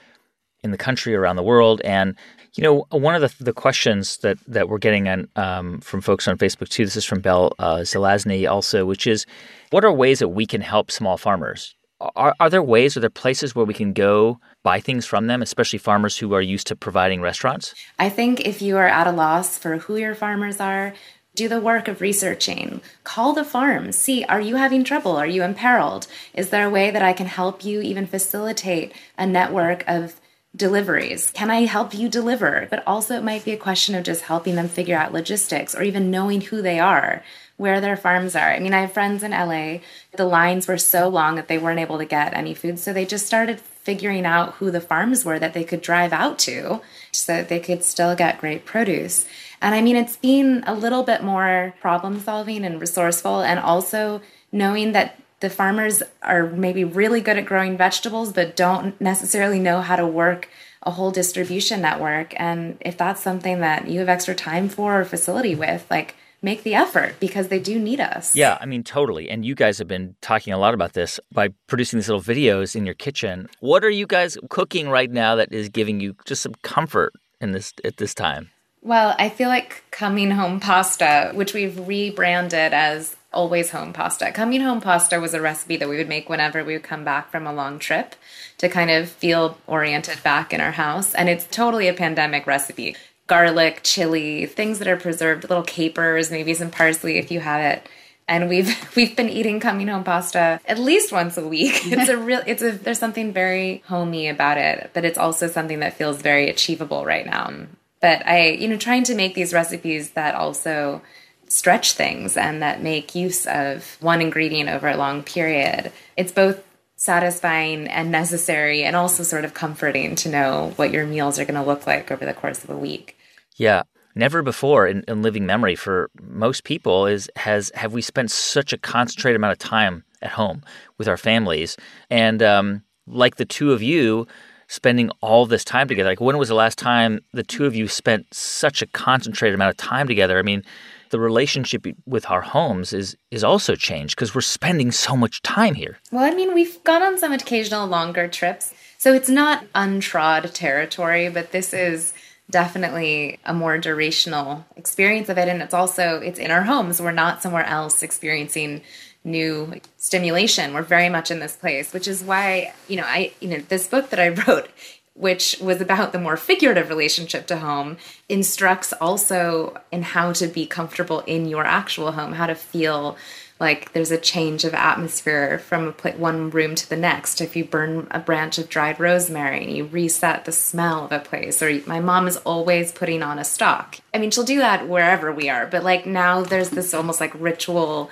in 0.63 0.71
the 0.71 0.77
country, 0.77 1.15
around 1.15 1.35
the 1.35 1.43
world. 1.43 1.81
And 1.83 2.15
you 2.57 2.63
know, 2.63 2.87
one 2.89 3.13
of 3.13 3.21
the, 3.21 3.43
the 3.43 3.53
questions 3.53 4.17
that, 4.17 4.37
that 4.47 4.67
we're 4.67 4.79
getting 4.79 5.07
on, 5.07 5.27
um, 5.35 5.79
from 5.81 6.01
folks 6.01 6.27
on 6.27 6.37
Facebook 6.37 6.69
too, 6.69 6.85
this 6.85 6.95
is 6.95 7.05
from 7.05 7.21
Belle 7.21 7.53
uh, 7.59 7.77
Zelazny 7.77 8.49
also, 8.49 8.85
which 8.85 9.05
is 9.05 9.25
what 9.69 9.85
are 9.85 9.93
ways 9.93 10.19
that 10.19 10.29
we 10.29 10.45
can 10.45 10.61
help 10.61 10.89
small 10.89 11.17
farmers? 11.17 11.75
Are, 11.99 12.35
are 12.39 12.49
there 12.49 12.63
ways, 12.63 12.97
are 12.97 12.99
there 12.99 13.09
places 13.09 13.55
where 13.55 13.65
we 13.65 13.73
can 13.73 13.93
go 13.93 14.39
buy 14.63 14.79
things 14.79 15.05
from 15.05 15.27
them, 15.27 15.41
especially 15.41 15.79
farmers 15.79 16.17
who 16.17 16.33
are 16.33 16.41
used 16.41 16.67
to 16.67 16.75
providing 16.75 17.21
restaurants? 17.21 17.75
I 17.99 18.09
think 18.09 18.41
if 18.41 18.61
you 18.61 18.77
are 18.77 18.87
at 18.87 19.07
a 19.07 19.11
loss 19.11 19.57
for 19.57 19.77
who 19.77 19.97
your 19.97 20.15
farmers 20.15 20.59
are, 20.59 20.93
do 21.35 21.47
the 21.47 21.61
work 21.61 21.87
of 21.87 22.01
researching. 22.01 22.81
Call 23.03 23.33
the 23.33 23.45
farm. 23.45 23.91
See, 23.91 24.23
are 24.23 24.41
you 24.41 24.55
having 24.55 24.83
trouble? 24.83 25.15
Are 25.15 25.27
you 25.27 25.43
imperiled? 25.43 26.07
Is 26.33 26.49
there 26.49 26.65
a 26.65 26.69
way 26.69 26.89
that 26.89 27.03
I 27.03 27.13
can 27.13 27.27
help 27.27 27.63
you 27.63 27.81
even 27.81 28.07
facilitate 28.07 28.93
a 29.19 29.27
network 29.27 29.83
of 29.87 30.19
deliveries. 30.57 31.31
Can 31.31 31.49
I 31.51 31.65
help 31.65 31.93
you 31.93 32.09
deliver? 32.09 32.67
But 32.69 32.83
also, 32.85 33.15
it 33.15 33.23
might 33.23 33.45
be 33.45 33.51
a 33.51 33.57
question 33.57 33.95
of 33.95 34.03
just 34.03 34.23
helping 34.23 34.55
them 34.55 34.67
figure 34.67 34.97
out 34.97 35.13
logistics 35.13 35.75
or 35.75 35.83
even 35.83 36.11
knowing 36.11 36.41
who 36.41 36.61
they 36.61 36.79
are, 36.79 37.23
where 37.55 37.79
their 37.79 37.95
farms 37.95 38.35
are. 38.35 38.51
I 38.51 38.59
mean, 38.59 38.73
I 38.73 38.81
have 38.81 38.91
friends 38.91 39.23
in 39.23 39.31
LA. 39.31 39.79
The 40.15 40.25
lines 40.25 40.67
were 40.67 40.77
so 40.77 41.07
long 41.07 41.35
that 41.35 41.47
they 41.47 41.57
weren't 41.57 41.79
able 41.79 41.99
to 41.99 42.05
get 42.05 42.33
any 42.33 42.53
food. 42.53 42.79
So 42.79 42.91
they 42.91 43.05
just 43.05 43.27
started 43.27 43.61
figuring 43.61 44.25
out 44.25 44.55
who 44.55 44.71
the 44.71 44.81
farms 44.81 45.23
were 45.23 45.39
that 45.39 45.53
they 45.53 45.63
could 45.63 45.81
drive 45.81 46.11
out 46.11 46.37
to 46.39 46.81
so 47.11 47.33
that 47.33 47.49
they 47.49 47.59
could 47.59 47.83
still 47.83 48.15
get 48.15 48.41
great 48.41 48.65
produce. 48.65 49.25
And 49.61 49.73
I 49.73 49.81
mean, 49.81 49.95
it's 49.95 50.17
been 50.17 50.63
a 50.67 50.73
little 50.73 51.03
bit 51.03 51.23
more 51.23 51.73
problem 51.79 52.19
solving 52.19 52.65
and 52.65 52.81
resourceful, 52.81 53.41
and 53.41 53.59
also 53.59 54.21
knowing 54.51 54.91
that 54.91 55.19
the 55.39 55.49
farmers 55.49 56.01
are 56.21 56.47
maybe 56.47 56.83
really 56.83 57.21
good 57.21 57.37
at 57.37 57.45
growing 57.45 57.77
vegetables 57.77 58.33
but 58.33 58.55
don't 58.55 58.99
necessarily 58.99 59.59
know 59.59 59.81
how 59.81 59.95
to 59.95 60.05
work 60.05 60.49
a 60.87 60.91
whole 60.91 61.11
distribution 61.11 61.81
network. 61.81 62.33
And 62.39 62.77
if 62.79 62.97
that's 62.97 63.21
something 63.21 63.59
that 63.59 63.89
you 63.89 63.99
have 63.99 64.09
extra 64.09 64.33
time 64.33 64.69
for 64.69 65.01
or 65.01 65.05
facility 65.05 65.53
with 65.53 65.85
like 65.89 66.15
make 66.41 66.63
the 66.63 66.75
effort 66.75 67.15
because 67.19 67.49
they 67.49 67.59
do 67.59 67.77
need 67.77 67.99
us. 67.99 68.35
Yeah 68.35 68.57
i 68.61 68.65
mean 68.65 68.83
totally. 68.83 69.29
And 69.29 69.45
you 69.45 69.53
guys 69.53 69.77
have 69.79 69.87
been 69.87 70.15
talking 70.21 70.53
a 70.53 70.57
lot 70.57 70.73
about 70.73 70.93
this 70.93 71.19
by 71.31 71.49
producing 71.67 71.99
these 71.99 72.07
little 72.07 72.21
videos 72.21 72.75
in 72.75 72.85
your 72.85 72.95
kitchen. 72.95 73.49
What 73.59 73.83
are 73.83 73.89
you 73.89 74.07
guys 74.07 74.37
cooking 74.49 74.89
right 74.89 75.11
now 75.11 75.35
that 75.35 75.51
is 75.51 75.67
giving 75.67 75.99
you 75.99 76.15
just 76.25 76.41
some 76.41 76.53
comfort 76.61 77.13
in 77.41 77.51
this 77.51 77.73
at 77.83 77.97
this 77.97 78.13
time? 78.13 78.49
Well, 78.81 79.13
I 79.19 79.27
feel 79.27 79.49
like 79.49 79.83
coming 79.91 80.31
home 80.31 80.61
pasta, 80.61 81.31
which 81.33 81.53
we've 81.53 81.85
rebranded 81.85 82.71
as 82.71 83.16
always 83.33 83.71
home 83.71 83.93
pasta. 83.93 84.31
Coming 84.31 84.61
home 84.61 84.81
pasta 84.81 85.19
was 85.19 85.33
a 85.33 85.41
recipe 85.41 85.77
that 85.77 85.89
we 85.89 85.97
would 85.97 86.09
make 86.09 86.29
whenever 86.29 86.63
we 86.63 86.73
would 86.73 86.83
come 86.83 87.03
back 87.03 87.31
from 87.31 87.45
a 87.45 87.53
long 87.53 87.79
trip 87.79 88.15
to 88.57 88.69
kind 88.69 88.89
of 88.89 89.09
feel 89.09 89.57
oriented 89.67 90.23
back 90.23 90.53
in 90.53 90.61
our 90.61 90.71
house. 90.71 91.13
And 91.13 91.29
it's 91.29 91.45
totally 91.47 91.87
a 91.87 91.93
pandemic 91.93 92.47
recipe. 92.47 92.95
Garlic, 93.27 93.81
chili, 93.83 94.45
things 94.45 94.79
that 94.79 94.87
are 94.87 94.97
preserved, 94.97 95.43
little 95.43 95.63
capers, 95.63 96.31
maybe 96.31 96.53
some 96.53 96.71
parsley 96.71 97.17
if 97.17 97.31
you 97.31 97.41
have 97.41 97.61
it. 97.61 97.89
And 98.29 98.49
we've 98.49 98.73
we've 98.95 99.15
been 99.15 99.29
eating 99.29 99.59
coming 99.59 99.87
home 99.87 100.03
pasta 100.03 100.59
at 100.65 100.79
least 100.79 101.11
once 101.11 101.37
a 101.37 101.47
week. 101.47 101.81
It's 101.85 102.09
a 102.09 102.17
real 102.17 102.41
it's 102.47 102.61
a 102.61 102.71
there's 102.71 102.99
something 102.99 103.33
very 103.33 103.83
homey 103.87 104.29
about 104.29 104.57
it, 104.57 104.91
but 104.93 105.05
it's 105.05 105.17
also 105.17 105.47
something 105.47 105.79
that 105.79 105.93
feels 105.93 106.21
very 106.21 106.49
achievable 106.49 107.05
right 107.05 107.25
now. 107.25 107.51
But 107.99 108.25
I, 108.27 108.49
you 108.51 108.67
know, 108.67 108.77
trying 108.77 109.03
to 109.05 109.15
make 109.15 109.33
these 109.33 109.53
recipes 109.53 110.11
that 110.11 110.35
also 110.35 111.01
stretch 111.49 111.93
things 111.93 112.37
and 112.37 112.61
that 112.61 112.81
make 112.81 113.15
use 113.15 113.45
of 113.47 113.97
one 113.99 114.21
ingredient 114.21 114.69
over 114.69 114.87
a 114.87 114.97
long 114.97 115.23
period. 115.23 115.91
It's 116.15 116.31
both 116.31 116.63
satisfying 116.97 117.87
and 117.87 118.11
necessary 118.11 118.83
and 118.83 118.95
also 118.95 119.23
sort 119.23 119.45
of 119.45 119.53
comforting 119.53 120.15
to 120.15 120.29
know 120.29 120.73
what 120.77 120.91
your 120.91 121.05
meals 121.05 121.39
are 121.39 121.45
going 121.45 121.59
to 121.59 121.67
look 121.67 121.85
like 121.85 122.11
over 122.11 122.25
the 122.25 122.33
course 122.33 122.63
of 122.63 122.69
a 122.69 122.77
week. 122.77 123.17
Yeah. 123.55 123.83
Never 124.15 124.41
before 124.41 124.87
in, 124.87 125.03
in 125.07 125.21
living 125.21 125.45
memory 125.45 125.75
for 125.75 126.09
most 126.19 126.63
people 126.63 127.05
is 127.05 127.29
has 127.35 127.71
have 127.75 127.93
we 127.93 128.01
spent 128.01 128.31
such 128.31 128.73
a 128.73 128.77
concentrated 128.77 129.35
amount 129.35 129.51
of 129.51 129.59
time 129.59 130.03
at 130.23 130.31
home 130.31 130.63
with 130.97 131.07
our 131.07 131.17
families 131.17 131.77
and 132.09 132.41
um, 132.41 132.83
like 133.05 133.35
the 133.35 133.45
two 133.45 133.73
of 133.73 133.83
you 133.83 134.25
spending 134.67 135.11
all 135.21 135.45
this 135.45 135.63
time 135.63 135.87
together 135.87 136.09
like 136.09 136.19
when 136.19 136.37
was 136.37 136.49
the 136.49 136.55
last 136.55 136.79
time 136.79 137.21
the 137.31 137.43
two 137.43 137.65
of 137.65 137.75
you 137.75 137.87
spent 137.87 138.25
such 138.33 138.81
a 138.81 138.87
concentrated 138.87 139.53
amount 139.55 139.69
of 139.69 139.77
time 139.77 140.07
together 140.07 140.37
i 140.37 140.41
mean 140.41 140.61
the 141.09 141.19
relationship 141.19 141.85
with 142.05 142.29
our 142.29 142.41
homes 142.41 142.93
is 142.93 143.17
is 143.31 143.43
also 143.43 143.75
changed 143.75 144.15
because 144.15 144.33
we're 144.33 144.41
spending 144.41 144.91
so 144.91 145.15
much 145.15 145.41
time 145.41 145.75
here. 145.75 145.97
Well, 146.11 146.23
I 146.23 146.35
mean, 146.35 146.53
we've 146.53 146.83
gone 146.83 147.01
on 147.01 147.17
some 147.17 147.31
occasional 147.31 147.87
longer 147.87 148.27
trips, 148.27 148.73
so 148.97 149.13
it's 149.13 149.29
not 149.29 149.65
untrod 149.73 150.51
territory, 150.53 151.29
but 151.29 151.51
this 151.51 151.73
is 151.73 152.13
definitely 152.49 153.39
a 153.45 153.53
more 153.53 153.77
durational 153.77 154.63
experience 154.77 155.27
of 155.27 155.37
it 155.37 155.49
and 155.49 155.61
it's 155.61 155.73
also 155.73 156.19
it's 156.21 156.39
in 156.39 156.49
our 156.49 156.63
homes 156.63 157.01
we're 157.01 157.11
not 157.11 157.41
somewhere 157.41 157.65
else 157.65 158.01
experiencing 158.01 158.81
new 159.25 159.73
stimulation 159.97 160.73
we're 160.73 160.81
very 160.81 161.09
much 161.09 161.29
in 161.29 161.39
this 161.39 161.57
place 161.57 161.91
which 161.91 162.07
is 162.07 162.23
why 162.23 162.73
you 162.87 162.95
know 162.95 163.03
i 163.03 163.33
you 163.41 163.49
know 163.49 163.57
this 163.67 163.87
book 163.87 164.09
that 164.11 164.19
i 164.19 164.29
wrote 164.47 164.69
which 165.17 165.57
was 165.59 165.81
about 165.81 166.11
the 166.11 166.19
more 166.19 166.37
figurative 166.37 166.89
relationship 166.89 167.47
to 167.47 167.57
home, 167.57 167.97
instructs 168.29 168.93
also 168.93 169.79
in 169.91 170.03
how 170.03 170.31
to 170.31 170.47
be 170.47 170.65
comfortable 170.65 171.21
in 171.21 171.47
your 171.47 171.65
actual 171.65 172.11
home, 172.11 172.33
how 172.33 172.45
to 172.45 172.55
feel 172.55 173.17
like 173.59 173.91
there's 173.93 174.11
a 174.11 174.19
change 174.19 174.63
of 174.63 174.75
atmosphere 174.75 175.57
from 175.57 175.91
one 176.17 176.51
room 176.51 176.75
to 176.75 176.87
the 176.87 176.95
next. 176.95 177.41
If 177.41 177.55
you 177.55 177.65
burn 177.65 178.07
a 178.11 178.19
branch 178.19 178.59
of 178.59 178.69
dried 178.69 178.99
rosemary 178.99 179.63
and 179.63 179.75
you 179.75 179.85
reset 179.85 180.45
the 180.45 180.51
smell 180.51 181.05
of 181.05 181.11
a 181.11 181.19
place, 181.19 181.63
or 181.63 181.81
my 181.87 181.99
mom 181.99 182.27
is 182.27 182.37
always 182.37 182.91
putting 182.91 183.23
on 183.23 183.39
a 183.39 183.43
stock. 183.43 183.97
I 184.13 184.19
mean, 184.19 184.29
she'll 184.29 184.43
do 184.43 184.59
that 184.59 184.87
wherever 184.87 185.31
we 185.31 185.49
are, 185.49 185.65
but 185.65 185.83
like 185.83 186.05
now 186.05 186.43
there's 186.43 186.69
this 186.69 186.93
almost 186.93 187.19
like 187.19 187.33
ritual 187.39 188.11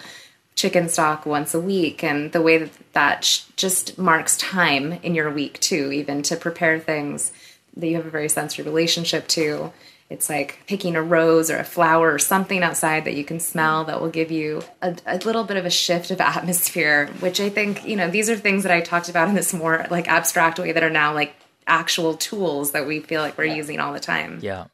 chicken 0.56 0.88
stock 0.88 1.26
once 1.26 1.54
a 1.54 1.60
week 1.60 2.04
and 2.04 2.32
the 2.32 2.42
way 2.42 2.58
that 2.58 2.94
that 2.94 3.26
sh- 3.26 3.42
just 3.58 3.98
marks 3.98 4.38
time 4.38 4.94
in 5.04 5.14
your 5.14 5.30
week 5.30 5.60
too 5.60 5.92
even 5.92 6.22
to 6.24 6.36
prepare 6.36 6.80
things 6.80 7.32
that 7.76 7.88
you 7.88 7.96
have 7.98 8.06
a 8.06 8.10
very 8.10 8.30
sensory 8.30 8.64
relationship 8.64 9.28
to. 9.28 9.72
It's 10.10 10.30
like 10.30 10.60
picking 10.68 10.96
a 10.96 11.02
rose 11.02 11.50
or 11.50 11.58
a 11.58 11.64
flower 11.64 12.14
or 12.14 12.20
something 12.20 12.64
outside 12.64 13.06
that 13.06 13.16
you 13.16 13.26
can 13.26 13.40
smell 13.40 13.84
that 13.86 14.00
will 14.00 14.10
give 14.10 14.32
you 14.32 14.62
a, 14.82 14.96
a, 15.06 15.18
little 15.18 15.44
bit 15.44 15.58
of 15.58 15.66
a 15.66 15.70
shift 15.70 16.12
of 16.12 16.22
atmosphere 16.36 17.08
which 17.20 17.40
i 17.40 17.50
think 17.50 17.86
you 17.88 17.96
know 17.96 18.10
these 18.10 18.30
are 18.30 18.36
things 18.36 18.64
that 18.64 18.72
i 18.72 18.82
talked 18.82 19.10
about 19.10 19.28
in 19.28 19.34
this 19.34 19.52
more 19.52 19.88
like 19.90 20.08
abstract 20.08 20.60
way 20.60 20.72
that 20.72 20.84
are 20.84 20.92
now 20.92 21.12
like 21.12 21.36
actual 21.68 22.16
tools 22.16 22.72
that 22.72 22.88
we 22.88 23.00
feel 23.00 23.22
like 23.22 23.38
we're 23.38 23.46
yeah. 23.46 23.56
using 23.56 23.80
all 23.80 23.94
the 23.94 24.00
time. 24.00 24.40
Yeah. 24.42 24.66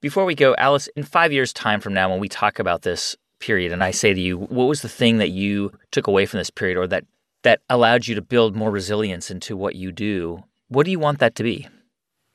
Before 0.00 0.24
we 0.24 0.34
go 0.34 0.54
alice 0.56 0.88
in 0.96 1.02
five 1.02 1.32
years 1.32 1.52
time 1.52 1.80
from 1.80 1.92
now 1.94 2.10
when 2.10 2.20
we 2.20 2.28
talk 2.28 2.58
about 2.58 2.82
this 2.82 3.16
period 3.40 3.72
and 3.72 3.82
I 3.82 3.90
say 3.90 4.14
to 4.14 4.20
you, 4.20 4.38
what 4.38 4.66
was 4.66 4.82
the 4.82 4.88
thing 4.88 5.18
that 5.18 5.30
you 5.30 5.72
took 5.90 6.06
away 6.06 6.26
from 6.26 6.38
this 6.38 6.50
period 6.50 6.76
or 6.76 6.86
that 6.88 7.04
that 7.42 7.60
allowed 7.70 8.06
you 8.06 8.14
to 8.14 8.22
build 8.22 8.56
more 8.56 8.70
resilience 8.70 9.30
into 9.30 9.56
what 9.56 9.76
you 9.76 9.92
do? 9.92 10.44
What 10.68 10.84
do 10.84 10.90
you 10.90 10.98
want 10.98 11.18
that 11.20 11.34
to 11.36 11.42
be? 11.42 11.68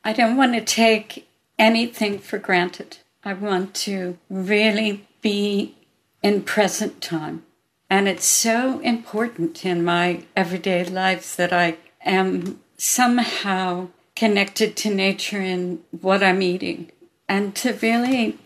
I 0.03 0.13
don't 0.13 0.37
want 0.37 0.53
to 0.53 0.61
take 0.61 1.27
anything 1.59 2.19
for 2.19 2.37
granted. 2.37 2.97
I 3.23 3.33
want 3.33 3.73
to 3.75 4.17
really 4.29 5.07
be 5.21 5.75
in 6.21 6.41
present 6.43 7.01
time. 7.01 7.43
And 7.89 8.07
it's 8.07 8.25
so 8.25 8.79
important 8.79 9.65
in 9.65 9.83
my 9.83 10.23
everyday 10.35 10.83
life 10.83 11.35
that 11.35 11.53
I 11.53 11.77
am 12.03 12.59
somehow 12.77 13.89
connected 14.15 14.75
to 14.77 14.93
nature 14.93 15.41
in 15.41 15.81
what 15.91 16.23
I'm 16.23 16.41
eating 16.41 16.91
and 17.27 17.55
to 17.57 17.73
really 17.73 18.39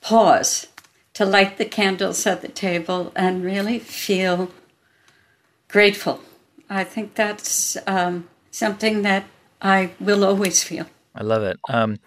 pause, 0.00 0.66
to 1.14 1.24
light 1.24 1.58
the 1.58 1.64
candles 1.64 2.26
at 2.26 2.42
the 2.42 2.48
table 2.48 3.12
and 3.16 3.44
really 3.44 3.78
feel 3.78 4.50
grateful. 5.68 6.20
I 6.68 6.84
think 6.84 7.14
that's 7.14 7.76
um, 7.86 8.28
something 8.50 9.02
that 9.02 9.24
I 9.62 9.92
will 10.00 10.24
always 10.24 10.62
feel. 10.62 10.86
I 11.14 11.22
love 11.22 11.42
it. 11.42 11.58
Um, 11.68 11.98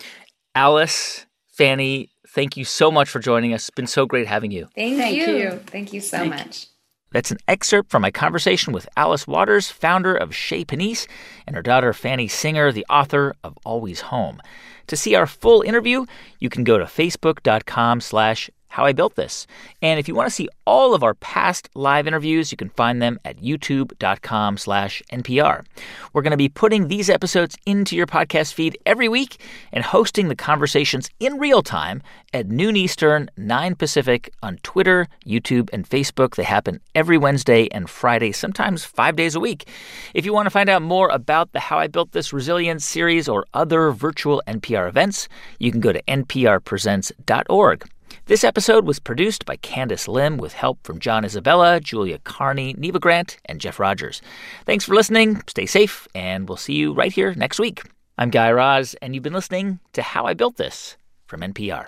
Alice, 0.54 1.26
Fanny, 1.48 2.10
thank 2.30 2.58
you 2.58 2.65
so 2.65 2.91
much 2.91 3.10
for 3.10 3.20
joining 3.20 3.54
us. 3.54 3.63
It's 3.63 3.76
been 3.76 3.88
so 3.88 4.06
great 4.06 4.28
having 4.28 4.52
you. 4.52 4.67
Thank, 4.76 4.98
Thank 4.98 5.15
you. 5.15 5.38
you. 5.38 5.52
Thank 5.65 5.93
you 5.93 6.02
so 6.02 6.17
Thank 6.17 6.36
much. 6.36 6.67
That's 7.12 7.32
an 7.32 7.38
excerpt 7.48 7.89
from 7.89 8.02
my 8.02 8.12
conversation 8.12 8.74
with 8.74 8.89
Alice 8.98 9.26
Waters, 9.26 9.72
founder 9.72 10.13
of 10.13 10.36
Chez 10.36 10.65
Panisse, 10.65 11.08
and 11.46 11.56
her 11.56 11.62
daughter 11.62 11.93
Fanny 11.93 12.28
Singer, 12.28 12.72
the 12.72 12.86
author 12.89 13.34
of 13.43 13.58
Always 13.63 14.02
Home. 14.02 14.41
To 14.88 14.98
see 14.98 15.15
our 15.15 15.26
full 15.26 15.62
interview, 15.62 16.06
you 16.39 16.50
can 16.50 16.63
go 16.63 16.78
to 16.78 16.86
facebook.com 16.86 18.02
slash 18.02 18.50
how 18.67 18.86
I 18.86 18.93
built 18.93 19.15
this. 19.15 19.47
And 19.82 19.99
if 19.99 20.08
you 20.08 20.15
want 20.15 20.27
to 20.27 20.34
see 20.34 20.49
all 20.65 20.93
of 20.93 21.03
our 21.03 21.13
past 21.15 21.69
live 21.73 22.08
interviews, 22.08 22.51
you 22.51 22.58
can 22.58 22.69
find 22.69 23.01
them 23.01 23.19
at 23.25 23.38
youtube.com 23.38 24.58
slash 24.58 25.01
NPR. 25.12 25.65
We're 26.13 26.21
going 26.21 26.32
to 26.32 26.38
be 26.38 26.49
putting 26.49 26.88
these 26.88 27.10
episodes 27.10 27.58
into 27.65 27.95
your 27.95 28.08
podcast 28.08 28.53
feed 28.53 28.77
every 28.86 29.10
week 29.10 29.41
and 29.71 29.84
hosting 29.84 30.27
the 30.27 30.36
conversations 30.36 31.10
in 31.19 31.38
real 31.38 31.62
time 31.62 32.01
at 32.34 32.47
noon 32.47 32.75
Eastern, 32.75 33.30
9 33.38 33.75
Pacific 33.75 34.32
on 34.43 34.58
Twitter, 34.63 35.08
YouTube, 35.25 35.69
and 35.71 35.89
Facebook. 35.89 36.36
They 36.36 36.43
happen 36.43 36.82
every 36.93 37.17
Wednesday 37.17 37.67
and 37.71 37.89
Friday, 37.89 38.32
sometimes 38.32 38.84
five 38.84 39.15
days 39.15 39.36
a 39.36 39.39
week. 39.39 39.67
If 40.13 40.25
you 40.25 40.34
want 40.34 40.45
to 40.45 40.51
find 40.51 40.69
out 40.69 40.82
more 40.82 41.10
about 41.10 41.53
the 41.53 41.60
How 41.60 41.80
I 41.80 41.88
Built 41.88 42.12
This 42.12 42.34
Resilience 42.34 42.86
series 42.86 43.27
or 43.30 43.45
other 43.53 43.91
virtual 43.91 44.41
NPR 44.47 44.88
events, 44.88 45.30
you 45.60 45.71
can 45.71 45.80
go 45.80 45.93
to 45.93 46.01
nprpresents.org. 46.03 47.89
This 48.28 48.44
episode 48.44 48.86
was 48.86 49.00
produced 49.00 49.46
by 49.46 49.56
Candice 49.56 50.06
Lim 50.06 50.36
with 50.36 50.52
help 50.52 50.80
from 50.84 51.00
John 51.00 51.24
Isabella, 51.24 51.80
Julia 51.80 52.20
Carney, 52.20 52.76
Neva 52.78 53.00
Grant, 53.00 53.38
and 53.46 53.62
Jeff 53.62 53.80
Rogers. 53.80 54.22
Thanks 54.66 54.84
for 54.84 54.94
listening. 54.94 55.42
Stay 55.48 55.66
safe, 55.66 56.10
and 56.13 56.46
we'll 56.50 56.58
see 56.58 56.74
you 56.74 56.92
right 56.92 57.13
here 57.13 57.34
next 57.36 57.58
week. 57.58 57.84
I'm 58.18 58.30
Guy 58.30 58.52
Raz, 58.52 58.98
and 59.02 59.16
you've 59.16 59.24
been 59.24 59.32
listening 59.32 59.80
to 59.94 60.02
How 60.02 60.26
I 60.26 60.34
Built 60.34 60.58
This 60.58 60.98
from 61.26 61.40
NPR. 61.40 61.88